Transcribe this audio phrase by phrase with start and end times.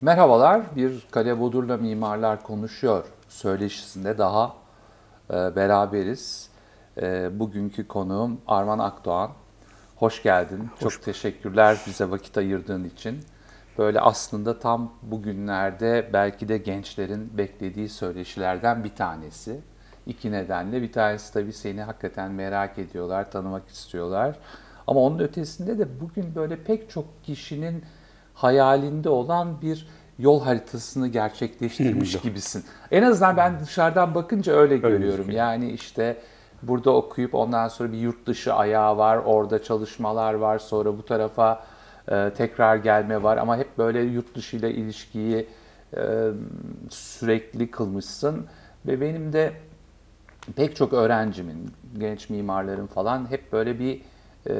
[0.00, 4.54] Merhabalar, bir Kale Bodur'la Mimarlar Konuşuyor söyleşisinde daha
[5.30, 6.50] e, beraberiz.
[7.02, 9.30] E, bugünkü konuğum Arman Akdoğan.
[9.96, 10.68] Hoş geldin.
[10.80, 13.20] Hoş Çok teşekkürler bize vakit ayırdığın için.
[13.78, 19.60] Böyle aslında tam bugünlerde belki de gençlerin beklediği söyleşilerden bir tanesi.
[20.06, 20.82] İki nedenle.
[20.82, 24.36] Bir tanesi tabii seni hakikaten merak ediyorlar, tanımak istiyorlar.
[24.86, 27.84] Ama onun ötesinde de bugün böyle pek çok kişinin
[28.38, 29.88] hayalinde olan bir
[30.18, 32.64] yol haritasını gerçekleştirmiş gibisin.
[32.90, 35.30] En azından ben dışarıdan bakınca öyle, öyle görüyorum.
[35.30, 36.16] Yani işte
[36.62, 41.64] burada okuyup ondan sonra bir yurt dışı ayağı var, orada çalışmalar var, sonra bu tarafa
[42.10, 45.46] e, tekrar gelme var ama hep böyle yurt dışı ile ilişkiyi
[45.96, 46.30] e,
[46.90, 48.46] sürekli kılmışsın
[48.86, 49.52] ve benim de
[50.56, 54.02] pek çok öğrencimin, genç mimarların falan hep böyle bir
[54.46, 54.52] e,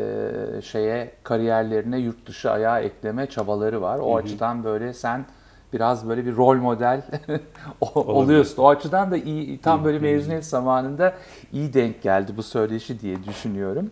[0.62, 3.98] şeye kariyerlerine yurt dışı ayağı ekleme çabaları var.
[3.98, 4.16] O hı hı.
[4.16, 5.24] açıdan böyle sen
[5.72, 7.02] biraz böyle bir rol model
[7.94, 8.62] oluyorsun.
[8.62, 11.14] O açıdan da iyi tam böyle mezuniyet zamanında
[11.52, 13.90] iyi denk geldi bu söyleşi diye düşünüyorum.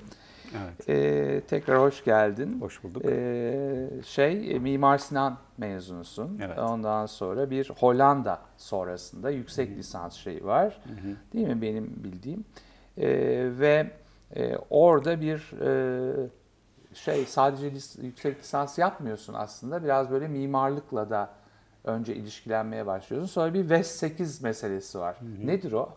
[0.56, 0.88] Evet.
[0.88, 2.60] Ee, tekrar hoş geldin.
[2.60, 3.02] Hoş bulduk.
[3.04, 6.38] Ee, şey Mimar Sinan mezunusun.
[6.44, 6.58] Evet.
[6.58, 9.78] Ondan sonra bir Hollanda sonrasında yüksek Hı-hı.
[9.78, 10.80] lisans şeyi var.
[10.84, 11.16] Hı-hı.
[11.32, 12.44] Değil mi benim bildiğim?
[12.98, 13.08] Ee,
[13.58, 13.90] ve
[14.36, 16.28] e, orada bir e,
[16.94, 19.84] şey sadece lis- yüksek lisans yapmıyorsun aslında.
[19.84, 21.30] Biraz böyle mimarlıkla da
[21.84, 23.28] önce ilişkilenmeye başlıyorsun.
[23.28, 25.16] Sonra bir VES 8 meselesi var.
[25.20, 25.46] Hı hı.
[25.46, 25.96] Nedir o?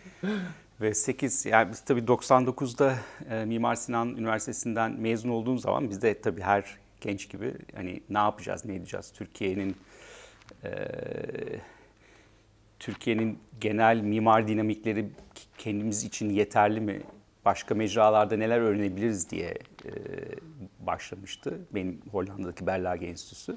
[0.80, 2.94] VES 8 yani biz tabii 99'da
[3.30, 8.18] e, Mimar Sinan Üniversitesi'nden mezun olduğum zaman biz de tabii her genç gibi hani ne
[8.18, 9.12] yapacağız, ne edeceğiz?
[9.12, 9.76] Türkiye'nin
[10.64, 10.70] e,
[12.78, 15.10] Türkiye'nin genel mimar dinamikleri
[15.58, 17.02] kendimiz için yeterli mi?
[17.48, 19.48] Başka mecralarda neler öğrenebiliriz diye
[19.84, 19.90] e,
[20.80, 23.56] başlamıştı benim Hollanda'daki Berlage Enstitüsü.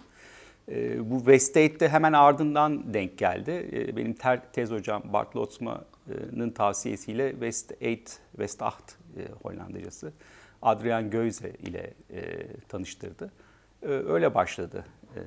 [0.71, 3.69] E, bu Westate'de hemen ardından denk geldi.
[3.73, 10.13] E, benim ter, tez hocam Bart Lotsma'nın tavsiyesiyle West 8, West 8 e, Hollandacası
[10.61, 13.31] Adrian Geuze ile e, tanıştırdı.
[13.83, 14.85] E, öyle başladı.
[15.15, 15.21] E,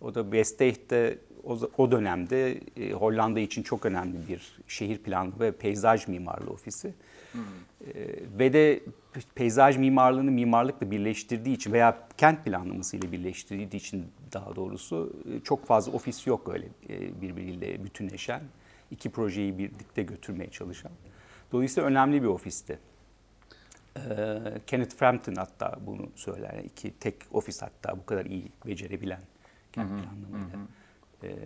[0.00, 5.52] o da Westate'de o, o dönemde e, Hollanda için çok önemli bir şehir planı ve
[5.52, 6.94] peyzaj mimarlığı ofisi.
[7.32, 7.42] Hmm.
[8.38, 8.80] ve de
[9.34, 15.92] peyzaj mimarlığını mimarlıkla birleştirdiği için veya kent planlamasıyla birleştirdiği için daha doğrusu e, çok fazla
[15.92, 18.42] ofis yok öyle e, birbiriyle bütünleşen.
[18.90, 20.92] iki projeyi birlikte götürmeye çalışan.
[21.52, 22.78] Dolayısıyla önemli bir ofisti.
[24.66, 26.64] Kenneth Frampton hatta bunu söyler.
[26.64, 29.20] İki tek ofis hatta bu kadar iyi becerebilen
[29.72, 30.58] kent planlamayla.
[31.22, 31.36] E,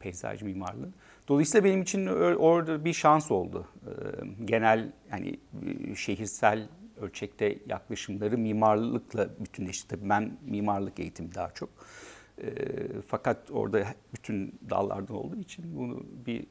[0.00, 0.90] peyzaj mimarlığı.
[1.28, 3.66] Dolayısıyla benim için orada bir şans oldu.
[3.86, 3.90] E,
[4.44, 5.40] genel yani
[5.96, 6.68] şehirsel
[7.00, 9.88] ölçekte yaklaşımları mimarlıkla bütünleşti.
[9.88, 11.68] Tabii ben mimarlık eğitimi daha çok.
[12.42, 12.54] E,
[13.08, 16.46] fakat orada bütün dallardan olduğu için bunu bir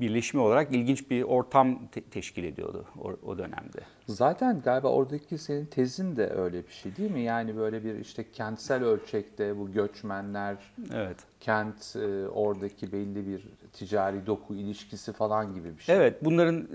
[0.00, 3.80] birleşimi olarak ilginç bir ortam te- teşkil ediyordu o, o dönemde.
[4.06, 7.20] Zaten galiba oradaki senin tezin de öyle bir şey değil mi?
[7.20, 10.56] Yani böyle bir işte kentsel ölçekte bu göçmenler,
[10.94, 11.16] evet.
[11.40, 15.96] kent e, oradaki belli bir ticari doku ilişkisi falan gibi bir şey.
[15.96, 16.68] Evet, bunların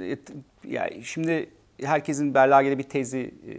[0.64, 1.50] yani şimdi
[1.84, 3.56] herkesin Berlage'de bir tezi e,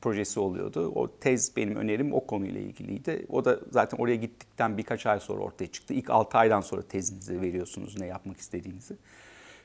[0.00, 0.92] projesi oluyordu.
[0.94, 3.26] O tez benim önerim o konuyla ilgiliydi.
[3.28, 5.94] O da zaten oraya gittikten birkaç ay sonra ortaya çıktı.
[5.94, 8.96] İlk 6 aydan sonra tezinizi veriyorsunuz ne yapmak istediğinizi.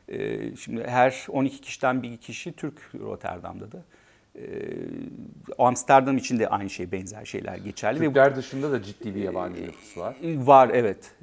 [0.08, 3.84] E, şimdi her 12 kişiden bir kişi Türk Rotterdam'da da.
[4.38, 4.44] Ee,
[5.58, 8.00] Amsterdam için de aynı şey benzer şeyler geçerli.
[8.00, 10.16] Türkler dışında da ciddi bir yabancı nüfus var.
[10.24, 11.16] Var evet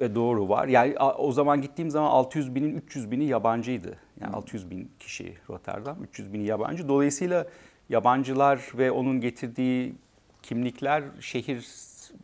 [0.00, 0.68] e, doğru var.
[0.68, 3.96] Yani o zaman gittiğim zaman 600 binin 300 bini yabancıydı.
[4.20, 4.36] Yani hmm.
[4.36, 6.88] 600 bin kişi Rotterdam, 300 bini yabancı.
[6.88, 7.46] Dolayısıyla
[7.88, 9.94] yabancılar ve onun getirdiği
[10.42, 11.58] kimlikler şehir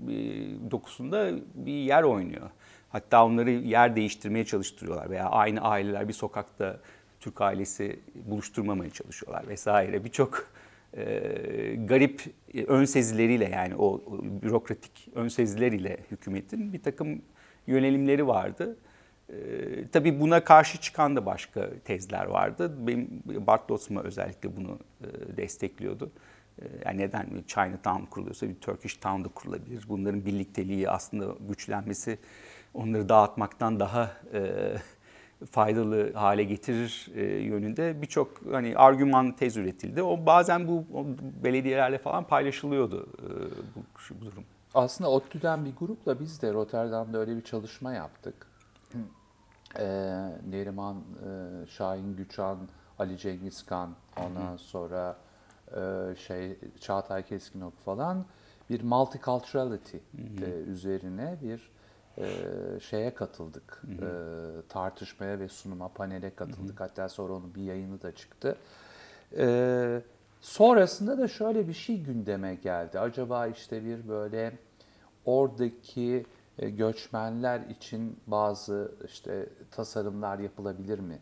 [0.09, 0.15] e,
[0.71, 2.51] dokusunda bir yer oynuyor.
[2.89, 6.81] Hatta onları yer değiştirmeye çalıştırıyorlar veya aynı aileler bir sokakta
[7.21, 10.05] Türk ailesi buluşturmamaya çalışıyorlar vesaire.
[10.05, 10.47] Birçok
[10.97, 12.23] e, garip
[12.67, 14.01] ön sezileriyle yani o,
[14.43, 17.23] bürokratik ön sezileriyle hükümetin bir takım
[17.67, 18.77] yönelimleri vardı.
[19.29, 19.35] E,
[19.93, 22.87] tabii buna karşı çıkan da başka tezler vardı.
[22.87, 26.11] Benim Bart Lotzma özellikle bunu e, destekliyordu.
[26.59, 29.85] E, yani neden Chinatown kuruluyorsa bir Turkish Town da kurulabilir.
[29.89, 32.19] Bunların birlikteliği aslında güçlenmesi
[32.75, 34.73] onları dağıtmaktan daha e,
[35.51, 40.03] faydalı hale getirir e, yönünde birçok hani argüman tez üretildi.
[40.03, 41.07] O bazen bu o
[41.45, 43.29] belediyelerle falan paylaşılıyordu e,
[43.77, 44.45] bu, şu, bu durum.
[44.75, 48.47] Aslında ODTÜ'den bir grupla biz de Rotterdam'da öyle bir çalışma yaptık.
[49.79, 49.85] E,
[50.51, 52.59] Neriman, e, Şahin Güçan,
[52.99, 55.17] Ali Cengiz Kan, ondan sonra
[55.77, 58.25] e, şey Çağatay Keskinok falan
[58.71, 59.97] bir multiculturality
[60.43, 61.71] e, üzerine bir
[62.21, 63.83] e, şeye katıldık.
[63.89, 64.09] E,
[64.69, 66.81] tartışmaya ve sunuma, panele katıldık.
[66.81, 68.57] Hatta sonra onun bir yayını da çıktı.
[69.37, 70.03] E,
[70.41, 72.99] sonrasında da şöyle bir şey gündeme geldi.
[72.99, 74.59] Acaba işte bir böyle
[75.25, 76.27] oradaki
[76.59, 81.19] e, göçmenler için bazı işte tasarımlar yapılabilir mi?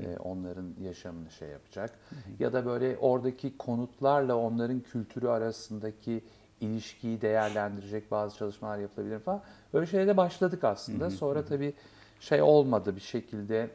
[0.00, 1.90] E, onların yaşamını şey yapacak.
[2.38, 6.24] Ya da böyle oradaki konutlarla onların kültürü arasındaki
[6.64, 9.42] ilişkiyi değerlendirecek bazı çalışmalar yapılabilir falan.
[9.72, 11.10] Öyle şeyle de başladık aslında.
[11.10, 11.74] Sonra tabii
[12.20, 13.70] şey olmadı bir şekilde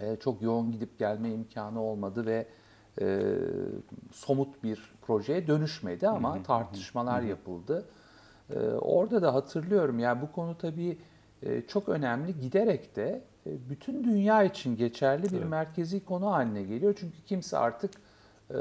[0.00, 2.46] e, çok yoğun gidip gelme imkanı olmadı ve
[3.00, 3.20] e,
[4.12, 7.84] somut bir projeye dönüşmedi ama tartışmalar yapıldı.
[8.50, 10.98] E, orada da hatırlıyorum yani bu konu tabii
[11.42, 15.48] e, çok önemli giderek de e, bütün dünya için geçerli bir Evet.
[15.48, 16.94] merkezi konu haline geliyor.
[17.00, 17.90] Çünkü kimse artık
[18.50, 18.56] e,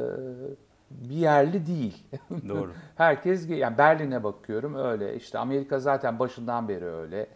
[0.92, 2.04] bir yerli değil.
[2.50, 2.72] Doğru.
[2.96, 5.16] Herkes yani Berlin'e bakıyorum öyle.
[5.16, 7.28] İşte Amerika zaten başından beri öyle.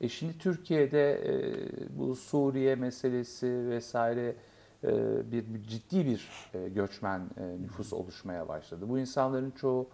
[0.00, 1.34] E şimdi Türkiye'de e,
[1.98, 4.34] bu Suriye meselesi vesaire
[4.84, 4.92] e,
[5.32, 8.84] bir, bir ciddi bir e, göçmen e, nüfus oluşmaya başladı.
[8.88, 9.88] Bu insanların çoğu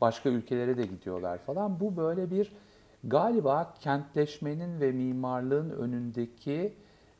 [0.00, 1.80] başka ülkelere de gidiyorlar falan.
[1.80, 2.52] Bu böyle bir
[3.04, 6.74] galiba kentleşmenin ve mimarlığın önündeki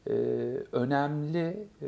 [0.06, 0.12] e,
[0.73, 1.87] önemli e,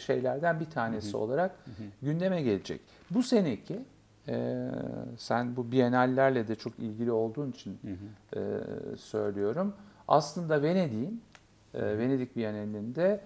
[0.00, 1.56] şeylerden bir tanesi olarak
[2.02, 2.80] gündeme gelecek.
[3.10, 3.78] Bu seneki
[4.28, 4.68] e,
[5.18, 7.78] sen bu bienallerle de çok ilgili olduğun için
[8.36, 8.40] e,
[8.96, 9.74] söylüyorum.
[10.08, 11.22] Aslında Venedik'in
[11.74, 13.20] e, Venedik Bienalinde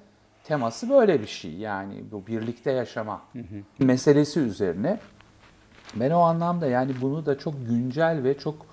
[0.45, 1.55] teması böyle bir şey.
[1.55, 3.23] Yani bu birlikte yaşama
[3.79, 5.01] meselesi üzerine.
[5.95, 8.67] Ben o anlamda yani bunu da çok güncel ve çok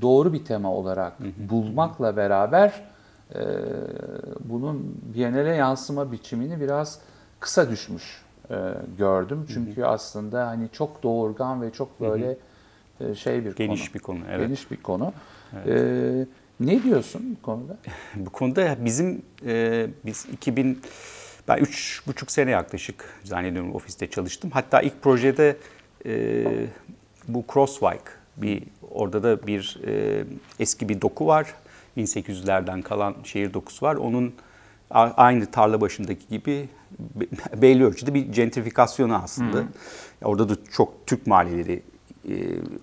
[0.00, 1.12] doğru bir tema olarak
[1.50, 2.82] bulmakla beraber
[3.34, 3.40] e,
[4.40, 7.00] bunun Biennale yansıma biçimini biraz
[7.40, 8.56] kısa düşmüş e,
[8.98, 9.46] gördüm.
[9.52, 12.36] Çünkü aslında hani çok doğurgan ve çok böyle
[13.00, 13.94] e, şey bir Geniş konu.
[13.94, 14.46] bir konu, evet.
[14.46, 15.12] Geniş bir konu.
[15.66, 16.26] E,
[16.60, 17.76] ne diyorsun bu konuda?
[18.16, 20.80] Bu konuda bizim e, biz 2000
[21.48, 24.50] ben üç buçuk sene yaklaşık zannediyorum ofiste çalıştım.
[24.50, 25.56] Hatta ilk projede
[26.06, 26.44] e,
[27.28, 30.24] bu Crosswalk bir orada da bir e,
[30.60, 31.54] eski bir doku var.
[31.96, 33.96] 1800'lerden kalan şehir dokusu var.
[33.96, 34.34] Onun
[35.16, 36.68] aynı tarla başındaki gibi
[36.98, 39.58] be- belli ölçüde bir gentrifikasyonu aslında.
[40.24, 41.82] Orada da çok Türk mahalleleri
[42.28, 42.34] e,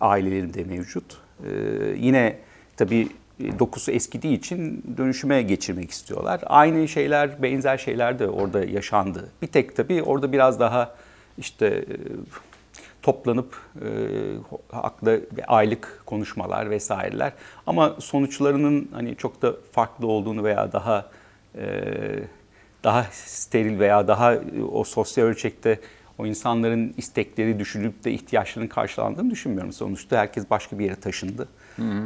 [0.02, 1.18] ailelerinde mevcut.
[1.46, 1.50] E,
[1.98, 2.38] yine
[2.78, 3.08] tabii
[3.40, 6.42] e, dokusu eskidiği için dönüşüme geçirmek istiyorlar.
[6.46, 9.30] Aynı şeyler, benzer şeyler de orada yaşandı.
[9.42, 10.96] Bir tek tabii orada biraz daha
[11.38, 11.86] işte e,
[13.06, 13.88] toplanıp e,
[14.72, 17.34] haklı aylık konuşmalar vesaireler.
[17.68, 21.06] Ama sonuçlarının hani çok da farklı olduğunu veya daha
[21.58, 21.66] e,
[22.84, 24.40] daha steril veya daha e,
[24.72, 25.80] o sosyal ölçekte
[26.18, 29.74] o insanların istekleri düşünülüp de ihtiyaçlarının karşılandığını düşünmüyorum.
[29.74, 31.48] Sonuçta herkes başka bir yere taşındı.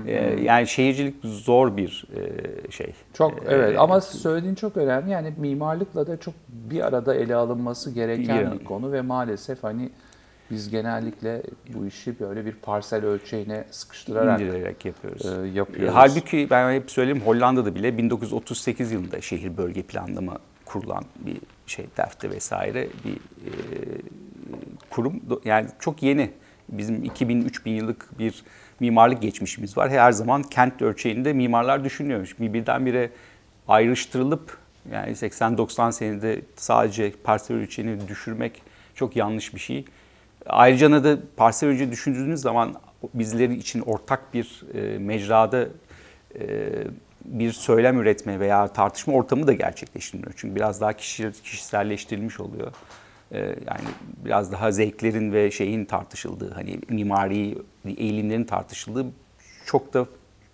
[0.05, 2.93] E, yani şehircilik zor bir e, şey.
[3.13, 5.11] Çok E, evet ama söylediğin çok önemli.
[5.11, 9.89] Yani mimarlıkla da çok bir arada ele alınması gereken Bir- bir konu ve maalesef hani
[10.51, 11.41] biz genellikle
[11.73, 15.25] bu işi böyle bir parsel ölçeğine sıkıştırarak indirerek yapıyoruz.
[15.25, 15.95] e, E, yapıyoruz.
[15.95, 22.29] Halbuki ben hep söyleyeyim Hollanda'da bile 1938 yılında şehir bölge planlama kurulan bir şey defte
[22.29, 23.51] vesaire bir e,
[24.89, 26.31] kurum yani çok yeni
[26.69, 28.43] bizim 2000-3000 yıllık bir
[28.79, 29.89] mimarlık geçmişimiz var.
[29.89, 32.39] Her zaman kent ölçeğinde mimarlar düşünüyormuş.
[32.39, 33.09] Bir birdenbire
[33.67, 34.57] ayrıştırılıp
[34.91, 38.61] yani 80-90 senede sadece parsel ölçeğini düşürmek
[38.95, 39.85] çok yanlış bir şey.
[40.45, 42.75] Ayrıca da parsel ölçeği düşündüğünüz zaman
[43.13, 45.67] bizleri için ortak bir e, mecrada
[46.39, 46.69] e,
[47.25, 50.33] bir söylem üretme veya tartışma ortamı da gerçekleştirmiyor.
[50.35, 52.73] Çünkü biraz daha kişi, kişiselleştirilmiş oluyor.
[53.31, 53.87] E, yani
[54.25, 59.05] biraz daha zevklerin ve şeyin tartışıldığı, hani mimari eğilimlerin tartışıldığı
[59.65, 60.05] çok da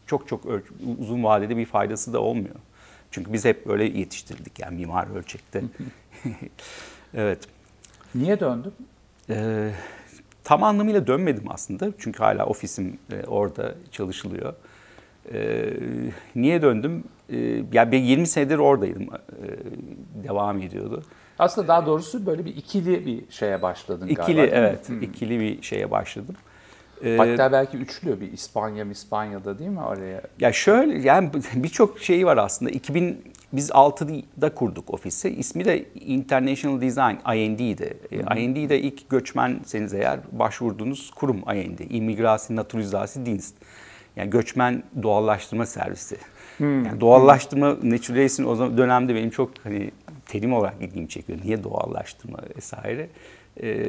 [0.05, 0.41] çok çok
[0.99, 2.55] uzun vadede bir faydası da olmuyor.
[3.11, 5.63] Çünkü biz hep böyle yetiştirildik yani mimari ölçekte.
[7.13, 7.39] evet.
[8.15, 8.73] Niye döndün?
[9.29, 9.71] Ee,
[10.43, 14.53] tam anlamıyla dönmedim aslında çünkü hala ofisim e, orada çalışılıyor.
[15.33, 15.69] Ee,
[16.35, 17.03] niye döndüm?
[17.29, 17.37] Ee,
[17.73, 21.03] ya ben 20 senedir oradaydım, Ee, devam ediyordu.
[21.39, 24.55] Aslında daha doğrusu böyle bir ikili bir şeye başladın İkili galiba.
[24.55, 26.35] evet, ikili bir şeye başladım.
[27.17, 30.21] Hatta belki üçlü bir İspanya, İspanya'da değil mi oraya?
[30.39, 32.71] Ya şöyle yani birçok şeyi var aslında.
[32.71, 33.23] 2000
[33.53, 35.29] biz 6'da kurduk ofisi.
[35.29, 37.97] İsmi de International Design IND'ydi.
[38.11, 41.79] E, IND de ilk göçmenseniz eğer başvurduğunuz kurum IND.
[41.89, 43.55] İmigrasyon Naturalizasyon Dienst.
[44.15, 46.17] Yani göçmen doğallaştırma servisi.
[46.59, 49.91] Yani doğallaştırma naturalizasyon o zaman dönemde benim çok hani
[50.25, 51.39] terim olarak ilgimi çekiyor.
[51.43, 53.09] Niye doğallaştırma vesaire.
[53.63, 53.85] E,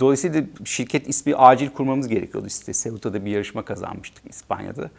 [0.00, 2.46] dolayısıyla şirket ismi acil kurmamız gerekiyordu.
[2.46, 4.90] İşte Ceuta'da bir yarışma kazanmıştık İspanya'da.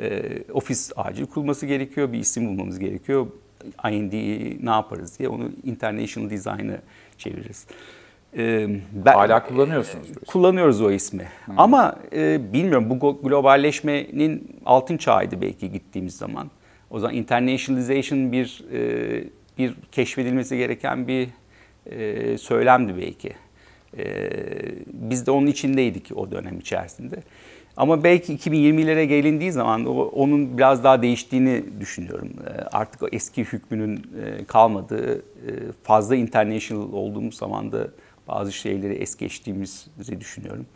[0.00, 0.22] E,
[0.52, 3.26] ofis acil kurulması gerekiyor, bir isim bulmamız gerekiyor.
[3.90, 6.78] IND'yi ne yaparız diye onu International Design'a
[7.18, 7.66] çeviririz.
[8.92, 10.10] Ben, Hala kullanıyorsunuz.
[10.10, 11.22] E, kullanıyoruz o ismi.
[11.46, 11.52] Hı.
[11.56, 16.50] Ama e, bilmiyorum bu globalleşmenin altın çağıydı belki gittiğimiz zaman.
[16.90, 19.24] O zaman internationalization bir e,
[19.58, 21.28] bir keşfedilmesi gereken bir
[21.86, 23.32] e, söylemdi belki.
[23.98, 24.30] E,
[24.86, 27.16] biz de onun içindeydik o dönem içerisinde.
[27.76, 32.28] Ama belki 2020'lere gelindiği zaman o, onun biraz daha değiştiğini düşünüyorum.
[32.46, 35.22] E, artık o eski hükmünün e, kalmadığı, e,
[35.82, 37.88] fazla international olduğumuz zaman da
[38.28, 40.66] bazı şeyleri es geçtiğimizi düşünüyorum.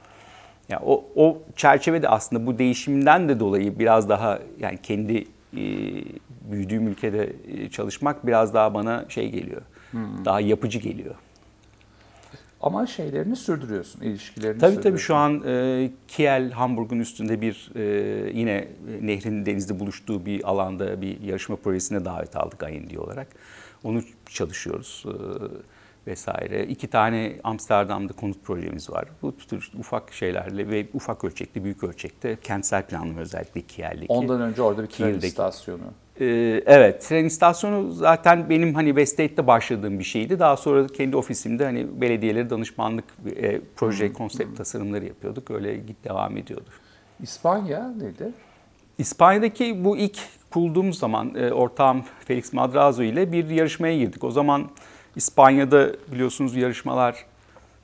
[0.68, 5.24] Yani o, o çerçevede aslında bu değişimden de dolayı biraz daha yani kendi
[5.56, 5.62] e,
[6.50, 7.32] büyüdüğüm ülkede
[7.70, 9.62] çalışmak biraz daha bana şey geliyor.
[9.90, 10.24] Hmm.
[10.24, 11.14] Daha yapıcı geliyor.
[12.60, 14.80] Ama şeylerini sürdürüyorsun, ilişkilerini tabii.
[14.80, 17.82] Tabii şu an e, Kiel, Hamburg'un üstünde bir e,
[18.34, 18.68] yine
[19.02, 23.28] nehrin denizde buluştuğu bir alanda bir yarışma projesine davet aldık IND olarak.
[23.84, 25.04] Onu çalışıyoruz.
[25.06, 25.10] E,
[26.06, 26.66] vesaire.
[26.66, 29.04] İki tane Amsterdam'da konut projemiz var.
[29.22, 34.12] Bu tür ufak şeylerle ve ufak ölçekli, büyük ölçekte kentsel planlama özellikle Kiel'deki.
[34.12, 35.82] Ondan önce orada bir tren istasyonu.
[36.20, 40.38] Ee, evet, tren istasyonu zaten benim hani Westate'de başladığım bir şeydi.
[40.38, 43.04] Daha sonra kendi ofisimde hani belediyelere danışmanlık,
[43.36, 44.14] e, proje, hmm.
[44.14, 45.50] konsept tasarımları yapıyorduk.
[45.50, 46.70] Öyle git devam ediyordu.
[47.22, 48.34] İspanya nedir?
[48.98, 50.18] İspanya'daki bu ilk
[50.50, 54.24] kurulduğumuz zaman e, ortağım Felix Madrazo ile bir yarışmaya girdik.
[54.24, 54.70] O zaman
[55.16, 57.24] İspanya'da biliyorsunuz yarışmalar,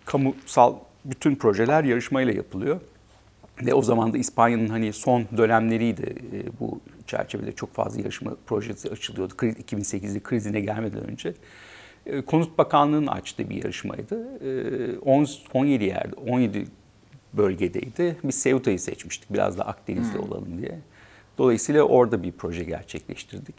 [0.04, 0.74] kamusal
[1.04, 2.80] bütün projeler yarışmayla yapılıyor.
[3.62, 8.90] Ve o zaman da İspanya'nın hani son dönemleriydi e, bu çerçevede çok fazla yarışma projesi
[8.90, 9.34] açılıyordu.
[9.34, 11.34] 2008'de krizine gelmeden önce.
[12.06, 14.28] E, Konut Bakanlığı'nın açtığı bir yarışmaydı.
[15.54, 16.66] 17 e, yerde, 17
[17.32, 18.16] bölgedeydi.
[18.24, 20.24] Biz Ceuta'yı seçmiştik biraz da Akdeniz'de hmm.
[20.24, 20.78] olalım diye.
[21.38, 23.54] Dolayısıyla orada bir proje gerçekleştirdik.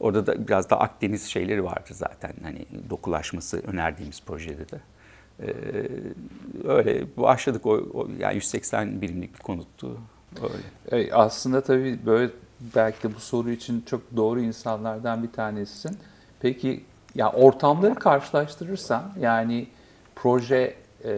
[0.00, 4.80] Orada da biraz da Akdeniz şeyleri vardı zaten hani dokulaşması önerdiğimiz projede de.
[5.40, 5.52] Ee,
[6.64, 9.98] öyle başladık o, o yani 180 birimlik bir konuttu.
[10.42, 11.04] Öyle.
[11.04, 12.30] E, aslında tabii böyle
[12.74, 15.98] belki de bu soru için çok doğru insanlardan bir tanesisin.
[16.40, 19.66] Peki ya ortamları karşılaştırırsan yani
[20.16, 21.10] proje e,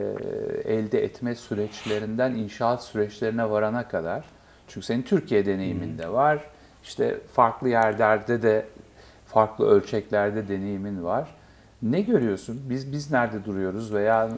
[0.64, 4.24] elde etme süreçlerinden inşaat süreçlerine varana kadar
[4.68, 6.44] çünkü senin Türkiye deneyimin de var.
[6.84, 8.66] İşte farklı yerlerde de
[9.26, 11.28] farklı ölçeklerde deneyimin var.
[11.82, 12.62] Ne görüyorsun?
[12.70, 14.28] Biz biz nerede duruyoruz veya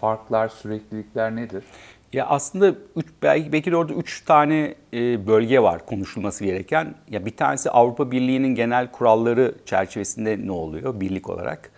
[0.00, 1.64] farklar, süreklilikler nedir?
[2.12, 6.94] Ya aslında üç, belki, belki de orada üç tane e, bölge var konuşulması gereken.
[7.08, 11.70] Ya bir tanesi Avrupa Birliği'nin genel kuralları çerçevesinde ne oluyor birlik olarak?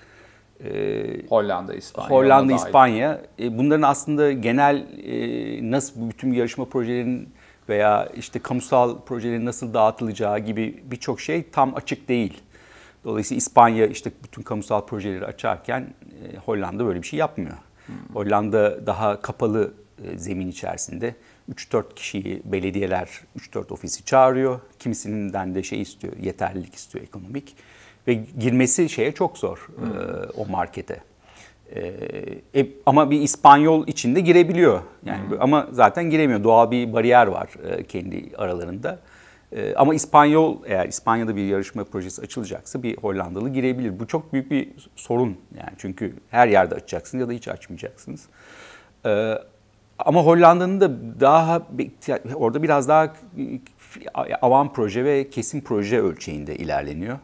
[0.64, 2.10] E, Hollanda, İspanya.
[2.10, 3.20] Hollanda, İspanya.
[3.38, 7.28] E, bunların aslında genel e, nasıl bütün yarışma projelerinin
[7.68, 12.42] veya işte kamusal projelerin nasıl dağıtılacağı gibi birçok şey tam açık değil.
[13.04, 17.56] Dolayısıyla İspanya işte bütün kamusal projeleri açarken e, Hollanda böyle bir şey yapmıyor.
[17.86, 17.94] Hmm.
[18.14, 19.72] Hollanda daha kapalı
[20.16, 21.14] zemin içerisinde
[21.54, 23.08] 3-4 kişiyi belediyeler
[23.38, 24.60] 3-4 ofisi çağırıyor.
[24.78, 27.56] Kimisinden de şey istiyor, yeterlilik istiyor ekonomik.
[28.06, 29.86] Ve girmesi şeye çok zor hmm.
[29.86, 29.90] e,
[30.36, 31.00] o markete.
[31.74, 31.92] Ee,
[32.54, 34.80] e, ama bir İspanyol içinde girebiliyor.
[35.04, 35.36] Yani hmm.
[35.40, 36.44] ama zaten giremiyor.
[36.44, 38.98] Doğal bir bariyer var e, kendi aralarında.
[39.52, 44.00] E, ama İspanyol eğer İspanya'da bir yarışma projesi açılacaksa bir Hollandalı girebilir.
[44.00, 48.26] Bu çok büyük bir sorun yani çünkü her yerde açacaksınız ya da hiç açmayacaksınız.
[49.06, 49.38] E,
[50.04, 51.62] ama Hollanda'nın da daha
[52.34, 53.12] orada biraz daha
[54.42, 57.18] avan proje ve kesin proje ölçeğinde ilerleniyor.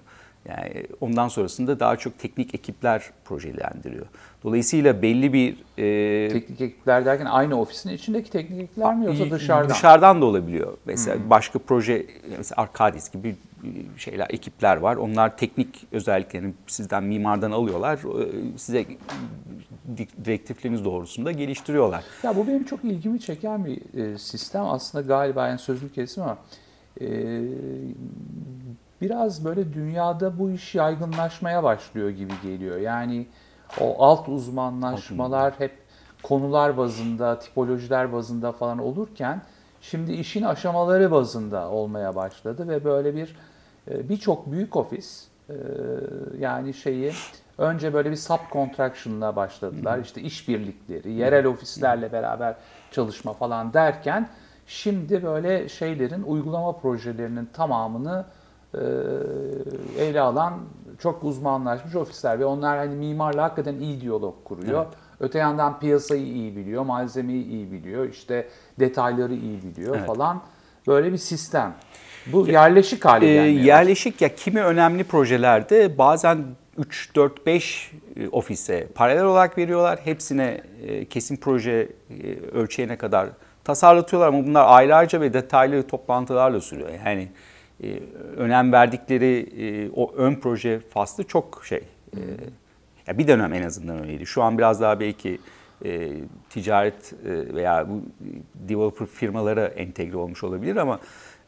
[0.49, 4.07] Yani ondan sonrasında daha çok teknik ekipler projelendiriyor.
[4.45, 5.57] Dolayısıyla belli bir...
[5.79, 9.71] E, teknik ekipler derken aynı ofisin içindeki teknik ekipler mi yoksa dışarıdan?
[9.71, 10.77] Dışarıdan da olabiliyor.
[10.85, 11.31] Mesela hmm.
[11.31, 12.07] başka proje,
[12.39, 13.37] mesela Arkadis gibi
[13.97, 14.97] şeyler, ekipler var.
[14.97, 18.01] Onlar teknik özelliklerini sizden mimardan alıyorlar.
[18.57, 18.87] Size
[20.25, 22.05] direktifleriniz doğrusunda geliştiriyorlar.
[22.23, 24.65] Ya bu benim çok ilgimi çeken bir e, sistem.
[24.65, 26.39] Aslında galiba yani sözlü kesim ama
[27.01, 27.07] e,
[29.01, 32.77] biraz böyle dünyada bu iş yaygınlaşmaya başlıyor gibi geliyor.
[32.77, 33.27] Yani
[33.81, 35.73] o alt uzmanlaşmalar hep
[36.23, 39.43] konular bazında, tipolojiler bazında falan olurken
[39.81, 43.37] şimdi işin aşamaları bazında olmaya başladı ve böyle bir
[43.91, 45.55] birçok büyük ofis e,
[46.39, 47.13] yani şeyi
[47.59, 49.99] önce böyle bir subcontraction'la başladılar.
[49.99, 52.55] İşte işbirlikleri, yerel ofislerle beraber
[52.91, 54.29] çalışma falan derken
[54.67, 58.25] şimdi böyle şeylerin uygulama projelerinin tamamını
[58.75, 58.81] e,
[59.99, 60.55] ele alan
[60.99, 64.85] çok uzmanlaşmış ofisler ve onlar hani mimarla hakikaten iyi diyalog kuruyor.
[64.85, 64.95] Evet.
[65.21, 68.49] Öte yandan piyasayı iyi biliyor, malzemeyi iyi biliyor, işte
[68.81, 70.07] detayları iyi biliyor evet.
[70.07, 70.43] falan.
[70.87, 71.75] Böyle bir sistem.
[72.27, 73.49] Bu yerleşik hale e.
[73.49, 76.39] Yerleşik ya kimi önemli projelerde bazen
[76.79, 77.93] 3, 4, 5
[78.33, 79.99] ofise paralel olarak veriyorlar.
[80.05, 83.29] Hepsine e, kesin proje e, ölçeğine kadar
[83.65, 86.89] tasarlatıyorlar ama bunlar aylarca ve detaylı toplantılarla sürüyor.
[87.07, 87.29] Yani
[88.37, 91.83] önem verdikleri o ön proje faslı çok şey.
[93.07, 94.27] Ya bir dönem en azından öyleydi.
[94.27, 95.39] Şu an biraz daha belki
[96.51, 98.03] ticaret veya bu
[98.55, 101.01] developer firmalara entegre olmuş olabilir ama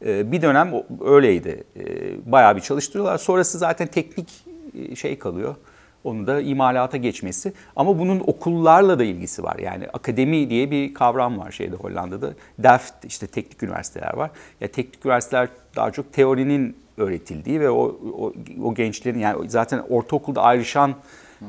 [0.05, 0.73] bir dönem
[1.05, 1.63] öyleydi.
[1.75, 3.17] Ee, bayağı bir çalıştırıyorlar.
[3.17, 5.55] Sonrası zaten teknik e, şey kalıyor.
[6.03, 7.53] Onu da imalata geçmesi.
[7.75, 9.59] Ama bunun okullarla da ilgisi var.
[9.59, 12.33] Yani akademi diye bir kavram var şeyde Hollanda'da.
[12.59, 14.31] Delft işte teknik üniversiteler var.
[14.61, 20.41] Ya teknik üniversiteler daha çok teorinin öğretildiği ve o, o, o gençlerin yani zaten ortaokulda
[20.41, 20.95] ayrışan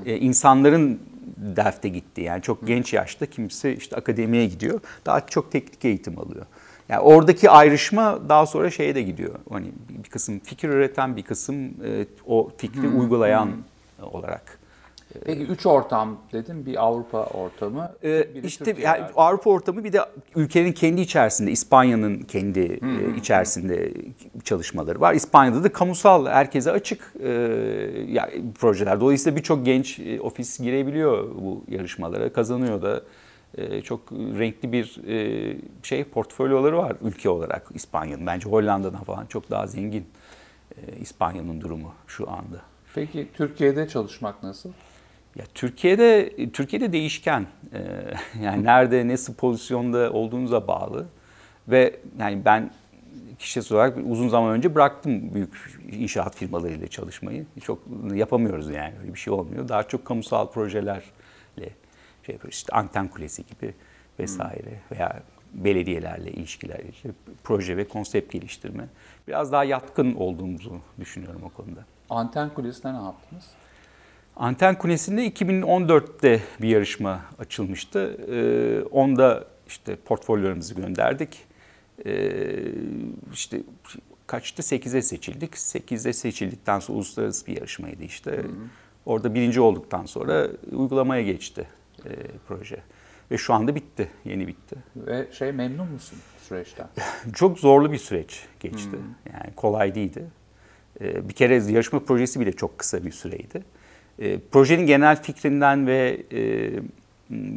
[0.06, 1.00] e, insanların
[1.36, 2.20] Delft'e gitti.
[2.20, 4.80] Yani çok genç yaşta kimse işte akademiye gidiyor.
[5.06, 6.46] Daha çok teknik eğitim alıyor.
[6.88, 9.34] Yani oradaki ayrışma daha sonra şeye de gidiyor.
[9.50, 13.00] Hani bir kısım fikir üreten, bir kısım e, o fikri hmm.
[13.00, 14.06] uygulayan hmm.
[14.12, 14.58] olarak.
[15.24, 17.92] Peki üç ortam dedim bir Avrupa ortamı.
[18.04, 20.00] Ee, işte yani Avrupa ortamı bir de
[20.36, 23.14] ülkenin kendi içerisinde İspanya'nın kendi e, hmm.
[23.14, 23.92] içerisinde
[24.44, 25.14] çalışmaları var.
[25.14, 27.28] İspanya'da da kamusal herkese açık e,
[28.08, 29.00] yani projeler.
[29.00, 33.02] Dolayısıyla birçok genç e, ofis girebiliyor bu yarışmalara, kazanıyor da.
[33.58, 38.26] Ee, çok renkli bir e, şey portfolyoları var ülke olarak İspanya'nın.
[38.26, 40.06] Bence Hollanda'dan falan çok daha zengin
[40.76, 42.62] e, İspanya'nın durumu şu anda.
[42.94, 44.70] Peki Türkiye'de çalışmak nasıl?
[45.36, 47.46] Ya Türkiye'de Türkiye'de değişken.
[47.72, 47.80] E,
[48.42, 51.06] yani nerede nasıl pozisyonda olduğunuza bağlı
[51.68, 52.70] ve yani ben
[53.38, 57.46] kişisel olarak uzun zaman önce bıraktım büyük inşaat firmalarıyla çalışmayı.
[57.62, 57.78] Çok
[58.14, 59.68] yapamıyoruz yani öyle bir şey olmuyor.
[59.68, 61.02] Daha çok kamusal projelerle
[62.26, 62.56] şey yapıyoruz.
[62.56, 63.74] İşte anten kulesi gibi
[64.18, 64.96] vesaire hmm.
[64.96, 65.22] veya
[65.54, 67.10] belediyelerle ilişkiler, işte
[67.44, 68.88] proje ve konsept geliştirme.
[69.28, 71.84] Biraz daha yatkın olduğumuzu düşünüyorum o konuda.
[72.10, 73.44] Anten kulesinde ne yaptınız?
[74.36, 78.16] Anten Kulesi'nde 2014'te bir yarışma açılmıştı.
[78.30, 81.38] Ee, onda işte portfolyolarımızı gönderdik.
[82.06, 82.32] Ee,
[83.32, 83.62] işte
[84.26, 84.62] kaçtı?
[84.62, 85.54] 8'e seçildik.
[85.54, 88.30] 8'e seçildikten sonra uluslararası bir yarışmaydı işte.
[88.30, 88.52] Hı hı.
[89.06, 91.66] Orada birinci olduktan sonra uygulamaya geçti
[92.06, 92.14] e,
[92.48, 92.82] proje.
[93.30, 94.76] Ve şu anda bitti, yeni bitti.
[94.96, 96.86] Ve şey memnun musun süreçten?
[97.34, 98.92] Çok zorlu bir süreç geçti.
[98.92, 99.32] Hmm.
[99.32, 100.24] Yani kolay değildi.
[101.00, 103.64] E, bir kere yarışma projesi bile çok kısa bir süreydi.
[104.18, 106.70] E, projenin genel fikrinden ve e,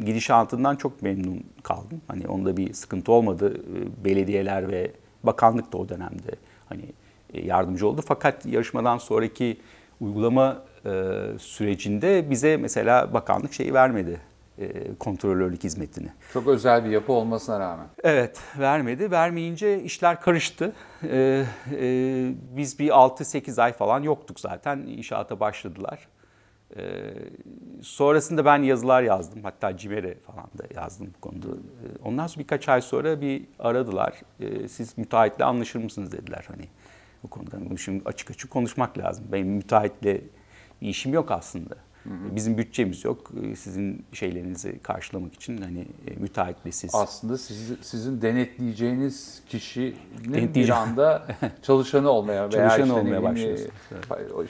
[0.06, 2.00] gidişatından çok memnun kaldım.
[2.08, 3.54] Hani onda bir sıkıntı olmadı.
[3.54, 4.90] E, belediyeler ve
[5.22, 6.30] bakanlık da o dönemde
[6.68, 6.84] hani
[7.34, 8.02] e, yardımcı oldu.
[8.06, 9.60] Fakat yarışmadan sonraki
[10.00, 10.90] uygulama e,
[11.38, 14.20] sürecinde bize mesela bakanlık şeyi vermedi
[14.98, 16.08] kontrolörlük hizmetini.
[16.32, 17.86] Çok özel bir yapı olmasına rağmen.
[18.04, 19.10] Evet vermedi.
[19.10, 20.72] Vermeyince işler karıştı.
[21.02, 24.78] Ee, e, biz bir 6-8 ay falan yoktuk zaten.
[24.78, 26.08] İnşaata başladılar.
[26.76, 27.14] Ee,
[27.82, 29.42] sonrasında ben yazılar yazdım.
[29.42, 31.46] Hatta CİMER'e falan da yazdım bu konuda.
[31.46, 34.20] Ee, ondan sonra birkaç ay sonra bir aradılar.
[34.40, 36.68] Ee, siz müteahhitle anlaşır mısınız dediler hani
[37.22, 37.76] bu konuda.
[37.76, 39.24] Şimdi açık açık konuşmak lazım.
[39.32, 40.20] Benim müteahhitle
[40.82, 41.74] bir işim yok aslında.
[42.36, 43.32] Bizim bütçemiz yok.
[43.42, 46.94] Ee, sizin şeylerinizi karşılamak için hani e, müteahhitle siz.
[46.94, 51.26] Aslında siz, sizin denetleyeceğiniz kişinin bir anda
[51.62, 53.70] çalışanı olmaya veya çalışanı işte olmaya başlıyorsunuz.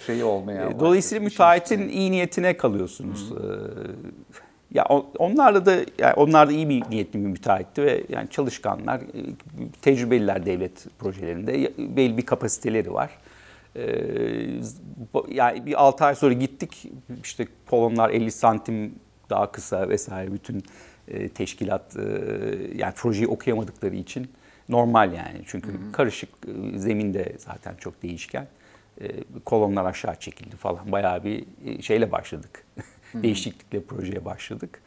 [0.07, 0.69] Şeyi olmaya.
[0.69, 3.31] E, dolayısıyla müteahhitin iyi niyetine kalıyorsunuz.
[3.31, 3.77] Hı.
[4.75, 4.85] Ya
[5.19, 9.05] onlarla da yani onlar da iyi bir niyetli bir müteahhitti ve yani çalışkanlar, e,
[9.83, 13.11] tecrübeliler devlet projelerinde belli bir kapasiteleri var.
[13.77, 14.61] Ee,
[15.29, 16.93] yani bir 6 ay sonra gittik
[17.25, 18.95] işte kolonlar 50 santim
[19.31, 20.63] daha kısa vesaire bütün
[21.09, 22.03] e, teşkilat e,
[22.75, 24.31] yani projeyi okuyamadıkları için
[24.69, 25.93] normal yani çünkü hı hı.
[25.93, 26.29] karışık
[26.75, 28.47] e, zeminde zaten çok değişken
[29.45, 31.45] kolonlar aşağı çekildi falan bayağı bir
[31.83, 32.65] şeyle başladık
[33.13, 33.23] hı hı.
[33.23, 34.83] değişiklikle projeye başladık.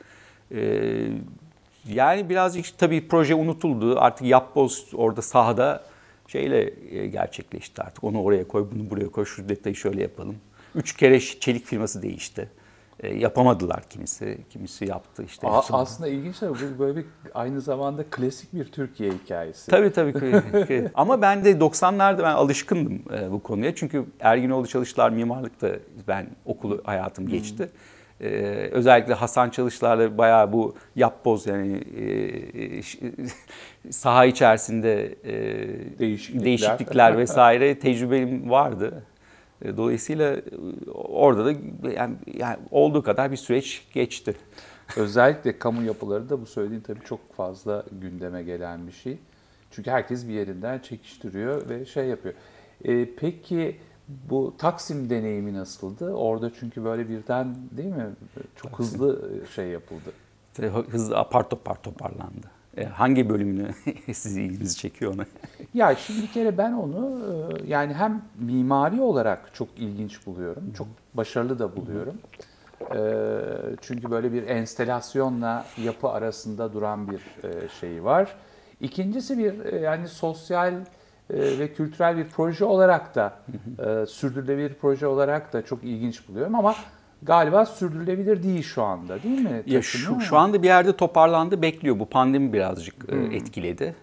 [1.88, 5.84] Yani birazcık tabii proje unutuldu artık yapboz orada sahada
[6.29, 8.03] şeyle e, gerçekleşti artık.
[8.03, 10.35] Onu oraya koy, bunu buraya koy, şu detayı şöyle yapalım.
[10.75, 12.49] Üç kere çelik firması değişti.
[12.99, 15.47] E, yapamadılar kimisi, kimisi yaptı işte.
[15.47, 19.71] A, aslında ilginç bu böyle bir aynı zamanda klasik bir Türkiye hikayesi.
[19.71, 20.91] Tabii tabii.
[20.93, 23.75] Ama ben de 90'larda ben alışkındım e, bu konuya.
[23.75, 25.69] Çünkü Erginoğlu Çalışlar Mimarlık'ta
[26.07, 27.63] ben okulu hayatım geçti.
[27.63, 27.98] Hmm.
[28.21, 32.82] Ee, özellikle Hasan Çalışlar'la bayağı bu yapboz yani e,
[33.91, 39.03] saha içerisinde e, değişiklikler, değişiklikler vesaire tecrübem vardı.
[39.62, 40.41] E, dolayısıyla e,
[40.93, 41.51] orada da
[41.89, 44.36] yani, yani olduğu kadar bir süreç geçti.
[44.97, 49.17] Özellikle kamu yapıları da bu söylediğin tabii çok fazla gündeme gelen bir şey.
[49.71, 52.34] Çünkü herkes bir yerinden çekiştiriyor ve şey yapıyor.
[52.86, 53.75] E, peki
[54.29, 56.13] bu Taksim deneyimi nasıldı?
[56.13, 58.09] Orada çünkü böyle birden değil mi
[58.55, 60.11] çok hızlı şey yapıldı.
[60.91, 62.47] Hızlı apar topar toparlandı.
[62.77, 63.69] E, hangi bölümünü
[64.13, 65.25] sizi ilginizi çekiyor ona?
[65.73, 70.73] ya şimdi bir kere ben onu e, yani hem mimari olarak çok ilginç buluyorum.
[70.77, 72.15] Çok başarılı da buluyorum.
[72.95, 73.01] E,
[73.81, 78.35] çünkü böyle bir enstelasyonla yapı arasında duran bir e, şeyi var.
[78.81, 80.73] İkincisi bir yani sosyal
[81.29, 83.33] ve kültürel bir proje olarak da
[84.05, 86.75] sürdürülebilir proje olarak da çok ilginç buluyorum ama
[87.21, 89.63] galiba sürdürülebilir değil şu anda değil mi?
[89.65, 91.99] Ya şu, şu anda bir yerde toparlandı bekliyor.
[91.99, 93.31] Bu pandemi birazcık hmm.
[93.31, 93.95] etkiledi.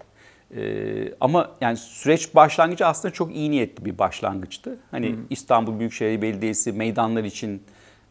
[0.56, 4.78] Ee, ama yani süreç başlangıcı aslında çok iyi niyetli bir başlangıçtı.
[4.90, 5.18] Hani hmm.
[5.30, 7.62] İstanbul Büyükşehir Belediyesi meydanlar için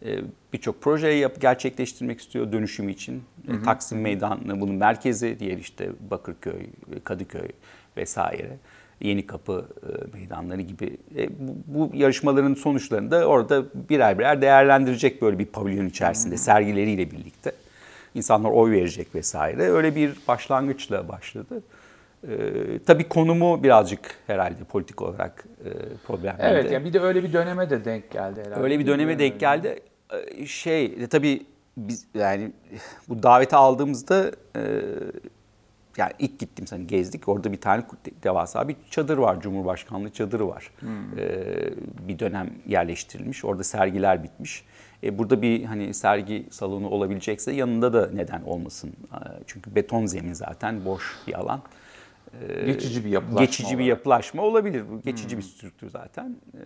[0.06, 0.20] e,
[0.54, 3.24] birçok projeyi yap, gerçekleştirmek istiyor dönüşüm için.
[3.46, 3.64] Hmm.
[3.64, 6.66] Taksim Meydanı bunun merkezi, diğer işte Bakırköy,
[7.04, 7.50] Kadıköy
[7.98, 8.58] vesaire.
[9.02, 15.22] Yeni Kapı e, meydanları gibi e, bu, bu yarışmaların sonuçlarını da orada birer birer değerlendirecek
[15.22, 17.52] böyle bir pavilyon içerisinde sergileriyle birlikte.
[18.16, 19.72] İnsanlar oy verecek vesaire.
[19.72, 21.64] Öyle bir başlangıçla başladı.
[22.28, 25.70] Ee, tabii konumu birazcık herhalde politik olarak e,
[26.08, 26.48] problemliydi.
[26.48, 28.64] Evet yani bir de öyle bir döneme de denk geldi herhalde.
[28.64, 29.80] Öyle bir döneme denk geldi.
[30.14, 31.42] Ee, şey tabii
[31.78, 32.52] biz yani
[33.10, 34.62] bu daveti aldığımızda e,
[35.98, 37.84] yani ilk gittim hani gezdik orada bir tane
[38.24, 40.72] devasa bir çadır var Cumhurbaşkanlığı çadırı var.
[40.80, 41.20] Hmm.
[41.20, 41.74] Ee,
[42.08, 44.64] bir dönem yerleştirilmiş orada sergiler bitmiş.
[45.04, 48.90] E, burada bir hani sergi salonu olabilecekse yanında da neden olmasın?
[48.90, 51.62] E, çünkü beton zemin zaten boş bir alan.
[52.50, 53.42] E, geçici bir yapılaşma.
[53.42, 53.80] Geçici olarak.
[53.80, 54.84] bir yapılaşma olabilir.
[55.06, 55.38] Geçici hmm.
[55.38, 56.36] bir strüktür zaten.
[56.54, 56.62] E,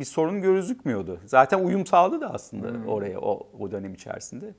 [0.00, 1.20] bir sorun gözükmüyordu.
[1.26, 2.88] Zaten uyum sağladı da aslında hmm.
[2.88, 4.54] oraya o, o dönem içerisinde.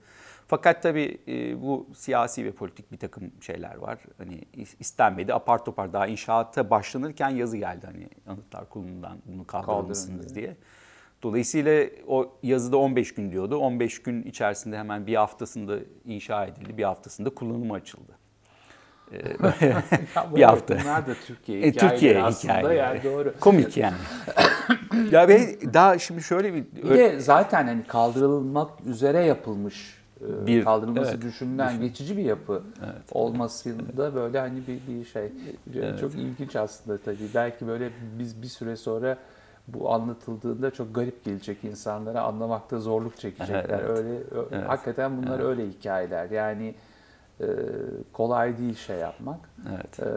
[0.47, 3.99] Fakat tabii e, bu siyasi ve politik bir takım şeyler var.
[4.17, 4.41] Hani
[4.79, 5.33] istenmedi.
[5.33, 10.55] Apar topar daha inşaata başlanırken yazı geldi hani Anıtlar Kurulu'ndan bunu kaldırmışsınız diye.
[11.23, 13.57] Dolayısıyla o yazıda 15 gün diyordu.
[13.57, 18.11] 15 gün içerisinde hemen bir haftasında inşa edildi, bir haftasında kullanıma açıldı.
[20.35, 20.79] bir hafta.
[20.83, 22.77] Bunlar da Türkiye hikayeleri e, Türkiye aslında hikayeleri.
[22.77, 23.33] yani doğru.
[23.39, 23.95] Komik yani.
[25.11, 26.65] ya ve daha şimdi şöyle bir...
[26.83, 30.04] Bir de zaten hani kaldırılmak üzere yapılmış
[30.47, 31.81] bir kaldırılması evet, düşünülen düşün.
[31.81, 33.01] geçici bir yapı evet.
[33.11, 35.31] olmasında böyle hani bir, bir şey
[35.75, 35.99] evet.
[35.99, 37.29] çok ilginç aslında tabii.
[37.35, 39.17] Belki böyle biz bir süre sonra
[39.67, 43.79] bu anlatıldığında çok garip gelecek insanlara anlamakta zorluk çekecekler.
[43.79, 43.97] Evet.
[43.97, 44.17] Öyle
[44.51, 44.67] evet.
[44.69, 45.45] hakikaten bunlar evet.
[45.45, 46.29] öyle hikayeler.
[46.29, 46.75] Yani
[47.41, 47.45] e,
[48.13, 49.39] kolay değil şey yapmak.
[49.69, 49.99] Evet.
[49.99, 50.09] E,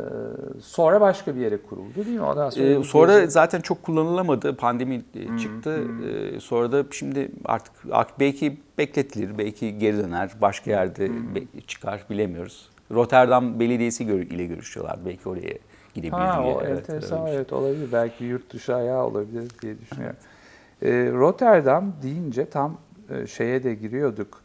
[0.61, 2.23] sonra başka bir yere kuruldu değil mi?
[2.23, 3.31] Ondan sonra, ee, sonra gezi...
[3.31, 4.57] zaten çok kullanılamadı.
[4.57, 5.77] Pandemi hmm, çıktı.
[5.77, 6.09] Hmm.
[6.09, 7.75] Ee, sonra da şimdi artık
[8.21, 11.61] belki bekletilir, belki geri döner, başka yerde hmm.
[11.67, 12.69] çıkar bilemiyoruz.
[12.91, 14.99] Rotterdam Belediyesi ile görüşüyorlar.
[15.07, 15.59] Belki oraya
[15.95, 16.55] gidebilir ha, diye.
[16.55, 17.89] O evet, enteresan evet olabilir.
[17.93, 20.17] Belki yurt dışı ayağı olabilir diye düşünüyorum.
[20.83, 20.93] Evet.
[20.93, 22.79] Ee, Rotterdam deyince tam
[23.11, 24.43] e, şeye de giriyorduk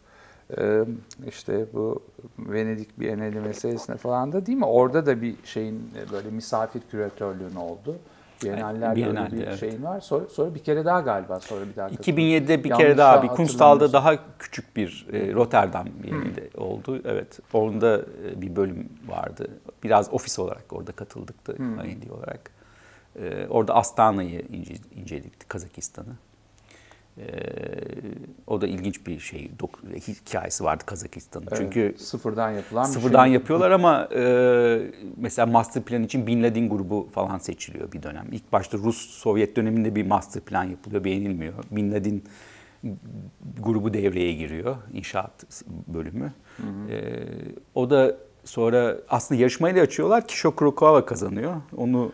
[1.28, 2.04] işte bu
[2.40, 4.66] Venedik Bienali meselesine falan da değil mi?
[4.66, 7.96] Orada da bir şeyin böyle misafir küratörlüğün oldu.
[8.44, 9.60] Bienallerde Biennale, bir evet.
[9.60, 10.00] şeyin var.
[10.00, 13.28] Sonra, sonra bir kere daha galiba sonra bir daha 2007'de bir Yanlış kere daha bir
[13.28, 16.64] Kunstal'da daha küçük bir e, Rotterdam Bienali hmm.
[16.64, 17.02] oldu.
[17.06, 17.40] Evet.
[17.54, 19.48] Orada e, bir bölüm vardı.
[19.84, 22.12] Biraz ofis olarak orada katıldık da hmm.
[22.12, 22.52] olarak.
[23.16, 26.16] E, orada Astana'yı ince, inceledik, Kazakistan'ı.
[27.18, 27.24] Ee,
[28.48, 29.52] o da ilginç bir şey
[30.08, 31.48] hikayesi vardı Kazakistan'ın.
[31.48, 33.34] Evet, Çünkü sıfırdan yapılan sıfırdan şey.
[33.34, 38.28] yapıyorlar ama e, mesela master plan için Bin Laden grubu falan seçiliyor bir dönem.
[38.32, 41.54] İlk başta Rus Sovyet döneminde bir master plan yapılıyor, beğenilmiyor.
[41.72, 42.22] Bin Laden
[43.60, 45.44] grubu devreye giriyor, inşaat
[45.88, 46.34] bölümü.
[46.58, 46.92] Hı hı.
[46.94, 47.28] E,
[47.76, 50.28] o da sonra aslında yarışmayı da açıyorlar.
[50.28, 51.56] Kishore Kurokawa kazanıyor.
[51.78, 52.12] Onu